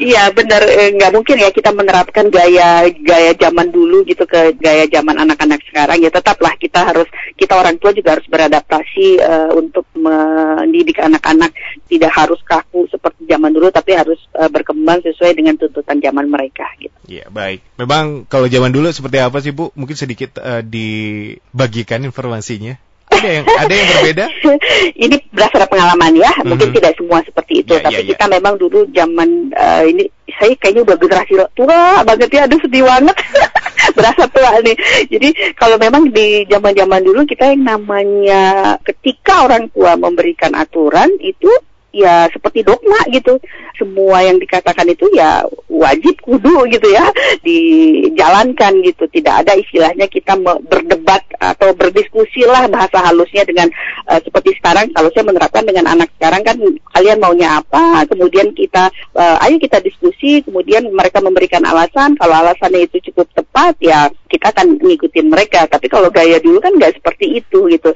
Iya 0.00 0.32
benar 0.32 0.64
eh, 0.64 0.96
nggak 0.96 1.12
mungkin 1.12 1.36
ya 1.36 1.52
kita 1.52 1.70
menerapkan 1.76 2.32
gaya 2.32 2.88
gaya 2.88 3.36
zaman 3.36 3.68
dulu 3.68 4.02
gitu 4.08 4.24
ke 4.24 4.56
gaya 4.56 4.88
zaman 4.88 5.20
anak-anak 5.20 5.60
sekarang 5.68 6.00
ya 6.00 6.08
tetaplah 6.08 6.56
kita 6.56 6.88
harus 6.88 7.04
kita 7.36 7.52
orang 7.52 7.76
tua 7.76 7.92
juga 7.92 8.16
harus 8.16 8.24
beradaptasi 8.26 9.20
uh, 9.20 9.50
untuk 9.52 9.84
mendidik 9.92 11.04
anak-anak 11.04 11.52
tidak 11.84 12.12
harus 12.16 12.40
kaku 12.40 12.88
seperti 12.88 13.28
zaman 13.28 13.52
dulu 13.52 13.68
tapi 13.68 13.92
harus 13.92 14.18
uh, 14.40 14.48
berkembang 14.48 15.04
sesuai 15.04 15.36
dengan 15.36 15.60
tuntutan 15.60 16.00
zaman 16.00 16.24
mereka 16.24 16.64
gitu. 16.80 16.96
Iya 17.04 17.28
baik. 17.28 17.60
Memang 17.76 18.24
kalau 18.24 18.48
zaman 18.48 18.72
dulu 18.72 18.88
seperti 18.88 19.20
apa 19.20 19.44
sih 19.44 19.52
Bu? 19.52 19.68
Mungkin 19.76 19.96
sedikit 20.00 20.40
uh, 20.40 20.64
dibagikan 20.64 22.00
informasinya 22.08 22.80
ada 23.10 23.28
yang 23.28 23.44
ada 23.46 23.74
yang 23.74 23.88
berbeda? 23.90 24.24
ini 25.04 25.16
berdasarkan 25.34 25.68
pengalaman 25.68 26.12
ya, 26.16 26.32
mm-hmm. 26.32 26.48
mungkin 26.48 26.68
tidak 26.72 26.92
semua 26.96 27.18
seperti 27.26 27.52
itu, 27.66 27.72
yeah, 27.76 27.84
tapi 27.84 28.00
yeah, 28.00 28.08
kita 28.14 28.24
yeah. 28.24 28.34
memang 28.38 28.54
dulu 28.56 28.80
zaman 28.94 29.28
uh, 29.54 29.82
ini 29.84 30.08
saya 30.38 30.54
kayaknya 30.56 30.82
udah 30.86 30.96
generasi 30.96 31.32
tua 31.58 32.00
banget 32.06 32.30
ya, 32.30 32.40
aduh 32.46 32.60
sedih 32.62 32.84
banget. 32.86 33.16
Berasa 33.96 34.24
tua 34.30 34.62
nih. 34.62 34.76
Jadi 35.10 35.28
kalau 35.58 35.74
memang 35.74 36.14
di 36.14 36.46
zaman-zaman 36.46 37.02
dulu 37.02 37.26
kita 37.26 37.50
yang 37.50 37.66
namanya 37.66 38.76
ketika 38.86 39.50
orang 39.50 39.66
tua 39.74 39.98
memberikan 39.98 40.54
aturan 40.54 41.10
itu 41.18 41.50
ya 41.90 42.26
seperti 42.30 42.62
dogma 42.66 42.98
gitu. 43.10 43.38
Semua 43.76 44.22
yang 44.22 44.38
dikatakan 44.38 44.86
itu 44.90 45.08
ya 45.14 45.42
wajib 45.70 46.18
kudu 46.22 46.68
gitu 46.70 46.88
ya 46.90 47.06
dijalankan 47.46 48.82
gitu. 48.86 49.06
Tidak 49.10 49.34
ada 49.44 49.52
istilahnya 49.58 50.06
kita 50.06 50.38
berdebat 50.40 51.26
atau 51.40 51.72
berdiskusi 51.72 52.44
lah 52.44 52.68
bahasa 52.68 53.00
halusnya 53.00 53.42
dengan 53.48 53.68
uh, 54.06 54.20
seperti 54.20 54.56
sekarang 54.60 54.92
kalau 54.92 55.08
saya 55.12 55.24
menerapkan 55.26 55.64
dengan 55.64 55.88
anak 55.88 56.12
sekarang 56.20 56.42
kan 56.44 56.56
kalian 56.92 57.18
maunya 57.18 57.60
apa, 57.62 58.04
kemudian 58.06 58.52
kita 58.52 58.92
uh, 59.16 59.36
ayo 59.48 59.56
kita 59.56 59.80
diskusi, 59.80 60.44
kemudian 60.44 60.84
mereka 60.92 61.24
memberikan 61.24 61.64
alasan, 61.64 62.14
kalau 62.20 62.36
alasannya 62.44 62.86
itu 62.86 63.00
cukup 63.10 63.26
tepat 63.32 63.74
ya 63.80 64.12
kita 64.28 64.52
akan 64.52 64.78
ngikutin 64.78 65.26
mereka. 65.32 65.66
Tapi 65.66 65.88
kalau 65.88 66.12
gaya 66.12 66.38
dulu 66.38 66.60
kan 66.60 66.76
nggak 66.76 67.00
seperti 67.00 67.40
itu 67.40 67.66
gitu 67.72 67.90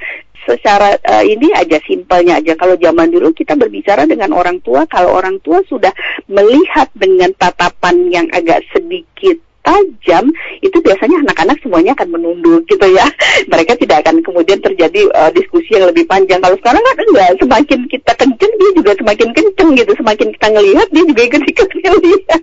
secara 0.44 0.96
uh, 1.00 1.24
ini 1.24 1.50
aja 1.56 1.80
simpelnya 1.84 2.38
aja. 2.38 2.54
Kalau 2.54 2.76
zaman 2.76 3.10
dulu 3.10 3.32
kita 3.32 3.56
berbicara 3.56 4.04
dengan 4.04 4.32
orang 4.36 4.60
tua 4.60 4.84
kalau 4.86 5.16
orang 5.16 5.40
tua 5.40 5.64
sudah 5.66 5.90
melihat 6.28 6.88
dengan 6.94 7.32
tatapan 7.34 8.12
yang 8.12 8.26
agak 8.30 8.62
sedikit 8.70 9.40
tajam 9.64 10.30
itu 10.60 10.78
biasanya 10.84 11.24
anak-anak 11.24 11.56
semuanya 11.64 11.96
akan 11.96 12.08
menunduk 12.12 12.62
gitu 12.68 12.86
ya 12.92 13.08
mereka 13.52 13.74
tidak 13.80 14.04
akan 14.04 14.20
kemudian 14.20 14.60
terjadi 14.60 15.08
uh, 15.16 15.32
diskusi 15.32 15.74
yang 15.74 15.88
lebih 15.88 16.04
panjang 16.04 16.38
kalau 16.44 16.54
sekarang 16.60 16.84
kan 16.84 17.06
enggak 17.08 17.40
semakin 17.40 17.80
kita 17.88 18.12
kenceng 18.14 18.52
dia 18.60 18.70
juga 18.76 18.92
semakin 19.00 19.28
kenceng 19.32 19.70
gitu 19.74 19.92
semakin 19.96 20.28
kita 20.36 20.46
ngelihat 20.52 20.88
dia 20.92 21.04
juga 21.08 21.22
ikut-ikut 21.24 21.68
ngelihat 21.84 22.42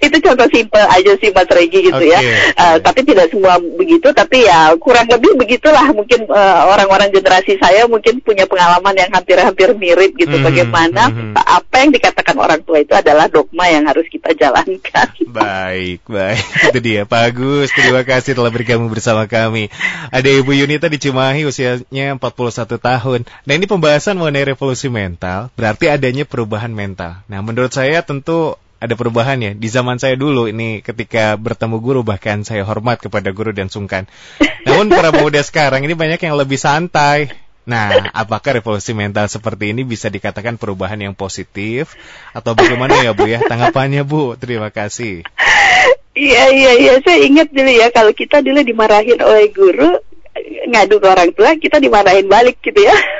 itu 0.00 0.16
contoh 0.22 0.48
simpel 0.50 0.84
aja 0.88 1.12
sih 1.20 1.30
Mas 1.30 1.50
Regi 1.50 1.80
gitu 1.90 1.96
okay, 1.96 2.10
ya. 2.10 2.20
Uh, 2.58 2.76
tapi 2.82 3.06
tidak 3.06 3.30
semua 3.30 3.58
begitu, 3.58 4.10
tapi 4.10 4.44
ya 4.46 4.74
kurang 4.80 5.06
lebih 5.06 5.36
begitulah 5.38 5.84
mungkin 5.94 6.26
uh, 6.30 6.70
orang-orang 6.70 7.12
generasi 7.14 7.56
saya 7.60 7.86
mungkin 7.86 8.18
punya 8.24 8.44
pengalaman 8.46 8.96
yang 8.96 9.10
hampir-hampir 9.12 9.72
mirip 9.76 10.12
gitu. 10.18 10.32
Mm 10.32 10.40
-hmm, 10.42 10.48
Bagaimana 10.48 11.02
mm 11.10 11.14
-hmm. 11.14 11.34
apa 11.38 11.74
yang 11.80 11.90
dikatakan 11.94 12.36
orang 12.38 12.60
tua 12.64 12.82
itu 12.82 12.94
adalah 12.96 13.26
dogma 13.30 13.68
yang 13.70 13.86
harus 13.86 14.06
kita 14.10 14.34
jalankan. 14.34 15.08
Baik, 15.30 16.02
baik. 16.08 16.39
itu 16.72 16.78
dia 16.80 17.02
Pak 17.06 17.34
Agus. 17.34 17.68
Terima 17.72 18.02
kasih 18.02 18.36
telah 18.36 18.50
bergabung 18.52 18.88
bersama 18.88 19.26
kami. 19.30 19.68
Ada 20.10 20.28
Ibu 20.40 20.52
Yunita 20.56 20.86
di 20.90 20.98
Cimahi 20.98 21.46
usianya 21.46 22.16
41 22.16 22.80
tahun. 22.80 23.20
Nah 23.26 23.52
ini 23.52 23.66
pembahasan 23.68 24.16
mengenai 24.18 24.44
revolusi 24.44 24.88
mental, 24.88 25.52
berarti 25.54 25.92
adanya 25.92 26.24
perubahan 26.24 26.72
mental. 26.72 27.22
Nah 27.28 27.40
menurut 27.40 27.70
saya 27.70 28.02
tentu 28.02 28.58
ada 28.80 28.96
perubahan 28.96 29.36
ya. 29.38 29.52
Di 29.52 29.68
zaman 29.68 30.00
saya 30.00 30.16
dulu 30.16 30.48
ini 30.48 30.80
ketika 30.80 31.36
bertemu 31.36 31.76
guru 31.84 32.00
bahkan 32.00 32.42
saya 32.42 32.64
hormat 32.64 32.98
kepada 32.98 33.28
guru 33.30 33.52
dan 33.52 33.68
sungkan. 33.68 34.08
Namun 34.64 34.88
para 34.88 35.12
pemuda 35.12 35.44
sekarang 35.44 35.84
ini 35.84 35.92
banyak 35.92 36.18
yang 36.18 36.34
lebih 36.34 36.56
santai. 36.56 37.28
Nah, 37.68 38.08
apakah 38.16 38.58
revolusi 38.58 38.96
mental 38.96 39.28
seperti 39.28 39.76
ini 39.76 39.84
bisa 39.84 40.08
dikatakan 40.08 40.56
perubahan 40.56 40.96
yang 40.96 41.12
positif 41.12 41.94
atau 42.32 42.56
bagaimana 42.56 42.98
ya 43.04 43.12
Bu 43.12 43.28
ya? 43.28 43.44
Tanggapannya 43.44 44.02
Bu, 44.02 44.34
terima 44.40 44.72
kasih. 44.72 45.22
Iya 46.10 46.42
iya 46.50 46.72
iya, 46.74 46.92
saya 47.06 47.22
ingat 47.22 47.54
dulu 47.54 47.70
ya 47.70 47.86
kalau 47.94 48.10
kita 48.10 48.42
dulu 48.42 48.66
dimarahin 48.66 49.20
oleh 49.22 49.46
guru 49.54 49.94
ngadu 50.66 50.98
ke 50.98 51.06
orang 51.06 51.30
tua, 51.34 51.54
kita 51.54 51.78
dimarahin 51.78 52.26
balik 52.26 52.58
gitu 52.58 52.82
ya. 52.82 52.94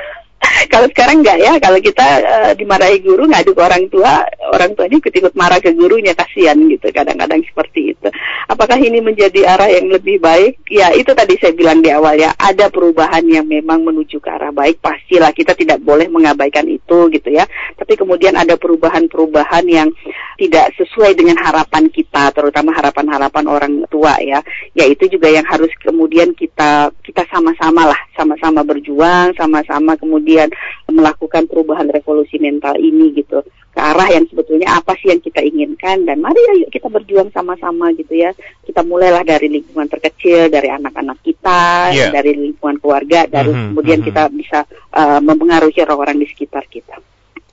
kalau 0.71 0.87
sekarang 0.87 1.19
enggak 1.19 1.37
ya 1.43 1.53
kalau 1.59 1.79
kita 1.83 2.07
uh, 2.23 2.51
dimarahi 2.55 3.03
guru 3.03 3.27
ngadu 3.27 3.51
ke 3.51 3.61
orang 3.61 3.83
tua 3.91 4.23
orang 4.55 4.71
tuanya 4.71 5.03
ikut-ikut 5.03 5.35
marah 5.35 5.59
ke 5.59 5.75
gurunya 5.75 6.15
kasihan 6.15 6.55
gitu 6.55 6.87
kadang-kadang 6.95 7.43
seperti 7.43 7.91
itu. 7.91 8.07
Apakah 8.47 8.79
ini 8.79 9.03
menjadi 9.03 9.51
arah 9.51 9.67
yang 9.67 9.91
lebih 9.91 10.23
baik? 10.23 10.63
Ya 10.71 10.95
itu 10.95 11.11
tadi 11.11 11.35
saya 11.35 11.51
bilang 11.51 11.83
di 11.83 11.91
awal 11.91 12.15
ya 12.15 12.31
ada 12.39 12.71
perubahan 12.71 13.27
yang 13.27 13.43
memang 13.43 13.83
menuju 13.83 14.23
ke 14.23 14.29
arah 14.31 14.55
baik 14.55 14.79
pastilah 14.79 15.35
kita 15.35 15.51
tidak 15.59 15.83
boleh 15.83 16.07
mengabaikan 16.07 16.63
itu 16.71 17.11
gitu 17.11 17.29
ya. 17.29 17.43
Tapi 17.75 17.99
kemudian 17.99 18.39
ada 18.39 18.55
perubahan-perubahan 18.55 19.67
yang 19.67 19.91
tidak 20.39 20.71
sesuai 20.79 21.19
dengan 21.19 21.35
harapan 21.43 21.91
kita 21.91 22.31
terutama 22.31 22.71
harapan-harapan 22.71 23.45
orang 23.51 23.73
tua 23.91 24.15
ya. 24.23 24.39
Ya 24.71 24.87
itu 24.87 25.11
juga 25.11 25.27
yang 25.27 25.43
harus 25.43 25.69
kemudian 25.83 26.31
kita 26.31 26.95
kita 27.03 27.27
sama-sama 27.27 27.91
lah 27.91 28.01
sama-sama 28.15 28.63
berjuang 28.63 29.35
sama-sama 29.35 29.99
kemudian 29.99 30.47
melakukan 30.89 31.47
perubahan 31.47 31.87
revolusi 31.89 32.37
mental 32.37 32.77
ini 32.77 33.15
gitu 33.15 33.41
ke 33.71 33.79
arah 33.79 34.11
yang 34.11 34.27
sebetulnya 34.27 34.75
apa 34.75 34.99
sih 34.99 35.15
yang 35.15 35.23
kita 35.23 35.39
inginkan 35.39 36.03
dan 36.03 36.19
mari 36.19 36.39
ayo 36.57 36.67
kita 36.67 36.91
berjuang 36.91 37.31
sama-sama 37.31 37.95
gitu 37.95 38.19
ya 38.19 38.35
kita 38.67 38.83
mulailah 38.83 39.23
dari 39.23 39.47
lingkungan 39.47 39.87
terkecil 39.87 40.51
dari 40.51 40.67
anak-anak 40.67 41.23
kita 41.23 41.95
yeah. 41.95 42.11
dari 42.11 42.35
lingkungan 42.35 42.83
keluarga 42.83 43.31
dari 43.31 43.47
mm 43.47 43.55
-hmm, 43.55 43.67
kemudian 43.71 43.99
mm 44.03 44.11
-hmm. 44.11 44.17
kita 44.19 44.23
bisa 44.35 44.59
uh, 44.91 45.19
mempengaruhi 45.23 45.79
orang-orang 45.87 46.19
di 46.19 46.27
sekitar 46.27 46.67
kita 46.67 46.99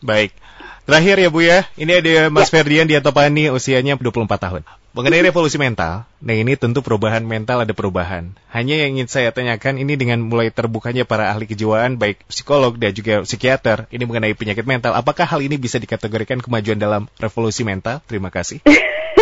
baik 0.02 0.34
Terakhir 0.88 1.20
ya 1.20 1.28
Bu 1.28 1.44
ya, 1.44 1.68
ini 1.76 2.00
ada 2.00 2.32
Mas 2.32 2.48
ya. 2.48 2.52
Ferdian 2.56 2.88
di 2.88 2.96
Atopani 2.96 3.52
usianya 3.52 4.00
24 4.00 4.24
tahun. 4.40 4.64
Mengenai 4.98 5.30
revolusi 5.30 5.62
mental, 5.62 6.10
nah 6.18 6.34
ini 6.34 6.58
tentu 6.58 6.82
perubahan 6.82 7.22
mental 7.22 7.62
ada 7.62 7.70
perubahan. 7.70 8.34
Hanya 8.50 8.82
yang 8.82 8.98
ingin 8.98 9.06
saya 9.06 9.30
tanyakan 9.30 9.78
ini 9.78 9.94
dengan 9.94 10.18
mulai 10.18 10.50
terbukanya 10.50 11.06
para 11.06 11.30
ahli 11.30 11.46
kejiwaan 11.46 12.02
baik 12.02 12.26
psikolog 12.26 12.74
dan 12.74 12.90
juga 12.90 13.22
psikiater 13.22 13.86
ini 13.94 14.02
mengenai 14.02 14.34
penyakit 14.34 14.66
mental. 14.66 14.98
Apakah 14.98 15.22
hal 15.22 15.38
ini 15.38 15.54
bisa 15.54 15.78
dikategorikan 15.78 16.42
kemajuan 16.42 16.82
dalam 16.82 17.06
revolusi 17.22 17.62
mental? 17.62 18.02
Terima 18.10 18.34
kasih. 18.34 18.58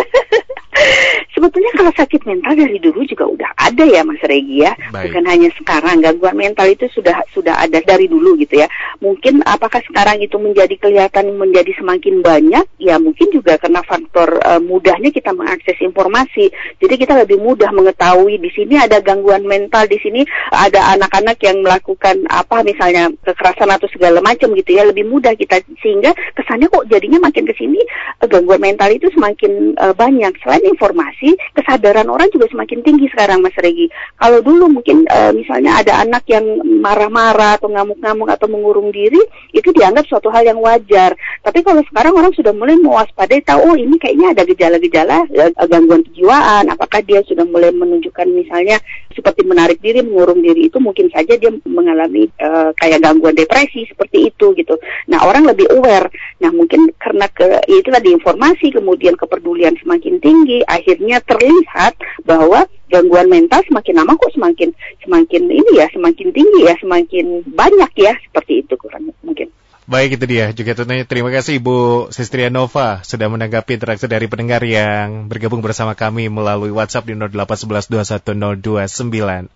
Sebetulnya 1.36 1.68
kalau 1.76 1.92
sakit 1.92 2.24
mental 2.24 2.56
dari 2.56 2.80
dulu 2.80 3.04
juga 3.04 3.28
udah 3.28 3.50
ada 3.60 3.84
ya 3.84 4.00
Mas 4.08 4.24
Regi 4.24 4.64
ya. 4.64 4.72
Baik. 4.88 5.12
Bukan 5.12 5.24
hanya 5.28 5.52
sekarang 5.52 6.00
gangguan 6.00 6.32
mental 6.32 6.64
itu 6.64 6.88
sudah 6.88 7.20
sudah 7.36 7.60
ada 7.60 7.76
dari 7.84 8.08
dulu 8.08 8.40
gitu 8.40 8.64
ya. 8.64 8.68
Mungkin 9.04 9.44
apakah 9.44 9.84
sekarang 9.84 10.24
itu 10.24 10.40
menjadi 10.40 10.72
kelihatan 10.80 11.36
menjadi 11.36 11.76
semakin 11.76 12.24
banyak? 12.24 12.64
Ya 12.80 12.96
mungkin 12.96 13.28
juga 13.34 13.60
karena 13.60 13.84
faktor 13.84 14.40
uh, 14.40 14.62
mudahnya 14.62 15.12
kita 15.12 15.36
mengakses 15.36 15.76
informasi. 15.82 16.48
Jadi 16.80 16.94
kita 16.96 17.12
lebih 17.18 17.36
mudah 17.36 17.68
mengetahui 17.68 18.40
di 18.40 18.48
sini 18.56 18.80
ada 18.80 19.02
gangguan 19.04 19.44
mental, 19.44 19.84
di 19.90 20.00
sini 20.00 20.24
ada 20.54 20.96
anak-anak 20.96 21.36
yang 21.44 21.60
melakukan 21.60 22.24
apa 22.32 22.64
misalnya 22.64 23.12
kekerasan 23.28 23.68
atau 23.68 23.90
segala 23.92 24.24
macam 24.24 24.56
gitu 24.56 24.72
ya. 24.72 24.88
Lebih 24.88 25.04
mudah 25.04 25.36
kita 25.36 25.60
sehingga 25.84 26.16
kesannya 26.32 26.72
kok 26.72 26.88
jadinya 26.88 27.28
makin 27.28 27.44
ke 27.44 27.52
sini 27.58 27.82
uh, 28.22 28.28
gangguan 28.30 28.62
mental 28.62 28.88
itu 28.88 29.10
semakin 29.12 29.76
uh, 29.76 29.92
banyak. 29.92 30.32
Selain 30.40 30.62
informasi, 30.62 31.25
kesadaran 31.56 32.06
orang 32.06 32.28
juga 32.30 32.46
semakin 32.52 32.84
tinggi 32.84 33.10
sekarang 33.10 33.42
Mas 33.42 33.56
Regi. 33.58 33.88
Kalau 34.20 34.38
dulu 34.44 34.68
mungkin 34.68 35.08
uh, 35.08 35.32
misalnya 35.32 35.80
ada 35.80 36.04
anak 36.04 36.28
yang 36.30 36.44
marah-marah 36.78 37.58
atau 37.58 37.72
ngamuk-ngamuk 37.72 38.28
atau 38.30 38.46
mengurung 38.46 38.92
diri, 38.92 39.18
itu 39.50 39.72
dianggap 39.72 40.04
suatu 40.06 40.28
hal 40.30 40.44
yang 40.44 40.60
wajar. 40.60 41.16
Tapi 41.42 41.64
kalau 41.64 41.80
sekarang 41.88 42.14
orang 42.14 42.32
sudah 42.36 42.52
mulai 42.52 42.76
mewaspadai, 42.76 43.42
tahu 43.42 43.72
oh 43.72 43.76
ini 43.78 43.96
kayaknya 43.96 44.36
ada 44.36 44.42
gejala-gejala 44.44 45.26
uh, 45.26 45.66
gangguan 45.66 46.04
kejiwaan. 46.06 46.68
Apakah 46.70 47.00
dia 47.02 47.24
sudah 47.24 47.48
mulai 47.48 47.72
menunjukkan 47.72 48.28
misalnya 48.28 48.76
seperti 49.16 49.48
menarik 49.48 49.80
diri, 49.80 50.04
mengurung 50.04 50.44
diri 50.44 50.68
itu 50.68 50.76
mungkin 50.76 51.08
saja 51.08 51.40
dia 51.40 51.48
mengalami 51.64 52.28
uh, 52.42 52.70
kayak 52.76 53.00
gangguan 53.00 53.32
depresi 53.32 53.88
seperti 53.88 54.28
itu 54.28 54.52
gitu. 54.52 54.76
Nah 55.08 55.24
orang 55.24 55.48
lebih 55.48 55.72
aware. 55.72 56.12
Nah 56.44 56.52
mungkin 56.52 56.92
karena 57.00 57.24
ke 57.32 57.64
itu 57.70 57.88
tadi 57.88 58.12
informasi 58.12 58.74
kemudian 58.74 59.16
kepedulian 59.16 59.78
semakin 59.80 60.20
tinggi, 60.20 60.60
akhirnya 60.66 61.15
terlihat 61.22 61.94
bahwa 62.24 62.66
gangguan 62.86 63.26
mental 63.26 63.62
semakin 63.66 64.02
lama 64.02 64.14
kok 64.14 64.34
semakin 64.34 64.70
semakin 65.02 65.42
ini 65.50 65.72
ya 65.78 65.86
semakin 65.90 66.30
tinggi 66.30 66.60
ya 66.66 66.74
semakin 66.78 67.42
banyak 67.46 67.90
ya 67.98 68.14
seperti 68.26 68.66
itu 68.66 68.74
kurang 68.78 69.10
mungkin. 69.22 69.50
Baik 69.86 70.18
itu 70.18 70.26
dia 70.26 70.50
juga 70.50 70.74
tentunya 70.74 71.06
terima 71.06 71.30
kasih 71.30 71.62
Ibu 71.62 72.10
Sistria 72.10 72.50
Nova 72.50 73.06
sudah 73.06 73.30
menanggapi 73.30 73.78
interaksi 73.78 74.10
dari 74.10 74.26
pendengar 74.26 74.58
yang 74.66 75.30
bergabung 75.30 75.62
bersama 75.62 75.94
kami 75.94 76.26
melalui 76.26 76.74
WhatsApp 76.74 77.06
di 77.06 77.14
081121029948 77.14 79.54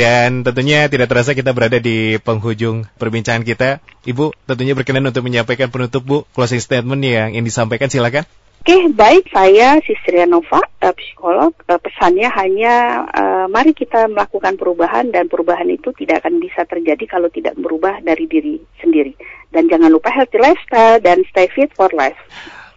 dan 0.00 0.48
tentunya 0.48 0.88
tidak 0.88 1.12
terasa 1.12 1.36
kita 1.36 1.52
berada 1.52 1.76
di 1.76 2.16
penghujung 2.24 2.88
perbincangan 2.96 3.44
kita 3.44 3.84
Ibu 4.08 4.32
tentunya 4.48 4.72
berkenan 4.72 5.12
untuk 5.12 5.28
menyampaikan 5.28 5.68
penutup 5.68 6.00
Bu 6.00 6.24
closing 6.32 6.64
statement 6.64 7.04
yang 7.04 7.36
ingin 7.36 7.44
disampaikan 7.44 7.92
silakan. 7.92 8.24
Oke, 8.64 8.88
baik. 8.96 9.28
Saya 9.28 9.76
Sistria 9.84 10.24
Nova, 10.24 10.56
uh, 10.56 10.94
psikolog. 10.96 11.52
Uh, 11.68 11.76
pesannya 11.76 12.32
hanya 12.32 13.04
uh, 13.12 13.44
mari 13.44 13.76
kita 13.76 14.08
melakukan 14.08 14.56
perubahan 14.56 15.12
dan 15.12 15.28
perubahan 15.28 15.68
itu 15.68 15.92
tidak 15.92 16.24
akan 16.24 16.40
bisa 16.40 16.64
terjadi 16.64 17.04
kalau 17.04 17.28
tidak 17.28 17.60
berubah 17.60 18.00
dari 18.00 18.24
diri 18.24 18.56
sendiri. 18.80 19.12
Dan 19.52 19.68
jangan 19.68 19.92
lupa 19.92 20.08
healthy 20.08 20.40
lifestyle 20.40 20.96
dan 20.96 21.28
stay 21.28 21.44
fit 21.52 21.76
for 21.76 21.92
life. 21.92 22.16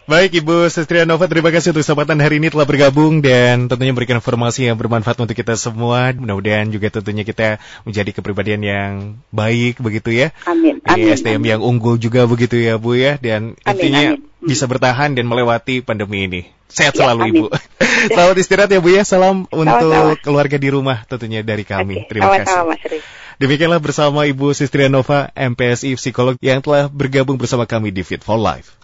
Baik 0.08 0.40
Ibu 0.40 0.72
Sestria 0.72 1.04
Nova, 1.04 1.28
terima 1.28 1.52
kasih 1.52 1.76
untuk 1.76 1.84
kesempatan 1.84 2.16
hari 2.16 2.40
ini 2.40 2.48
telah 2.48 2.64
bergabung 2.64 3.20
dan 3.20 3.68
tentunya 3.68 3.92
memberikan 3.92 4.24
informasi 4.24 4.64
yang 4.64 4.80
bermanfaat 4.80 5.20
untuk 5.20 5.36
kita 5.36 5.52
semua. 5.52 6.16
Mudah-mudahan 6.16 6.72
juga 6.72 6.88
tentunya 6.88 7.28
kita 7.28 7.60
menjadi 7.84 8.16
kepribadian 8.16 8.64
yang 8.64 8.92
baik 9.28 9.84
begitu 9.84 10.08
ya. 10.16 10.32
Amin. 10.48 10.80
amin 10.88 11.12
SDM 11.12 11.44
amin. 11.44 11.52
yang 11.52 11.60
unggul 11.60 12.00
juga 12.00 12.24
begitu 12.24 12.56
ya 12.56 12.80
Bu 12.80 12.96
ya 12.96 13.20
dan 13.20 13.52
amin, 13.52 13.68
intinya 13.68 14.16
amin. 14.16 14.48
bisa 14.48 14.64
bertahan 14.64 15.12
dan 15.12 15.28
melewati 15.28 15.84
pandemi 15.84 16.24
ini. 16.24 16.40
Sehat 16.72 16.96
ya, 16.96 17.04
selalu 17.04 17.20
amin. 17.28 17.32
Ibu. 17.36 17.44
Selamat 18.16 18.36
istirahat 18.40 18.70
ya 18.72 18.80
Bu 18.80 18.88
ya. 18.88 19.04
Salam 19.04 19.44
Sama-sama. 19.44 19.76
untuk 19.76 20.24
keluarga 20.24 20.56
di 20.56 20.72
rumah 20.72 21.04
tentunya 21.04 21.44
dari 21.44 21.68
kami. 21.68 22.08
Okay. 22.08 22.16
Terima 22.16 22.32
Sama-sama, 22.32 22.80
kasih. 22.80 23.04
Mas 23.04 23.28
Demikianlah 23.44 23.78
bersama 23.84 24.24
Ibu 24.24 24.56
Sistria 24.56 24.88
Nova, 24.88 25.28
MPSI 25.36 26.00
Psikolog 26.00 26.40
yang 26.40 26.64
telah 26.64 26.88
bergabung 26.88 27.36
bersama 27.36 27.68
kami 27.68 27.92
di 27.92 28.00
Fit 28.00 28.24
for 28.24 28.40
Life. 28.40 28.78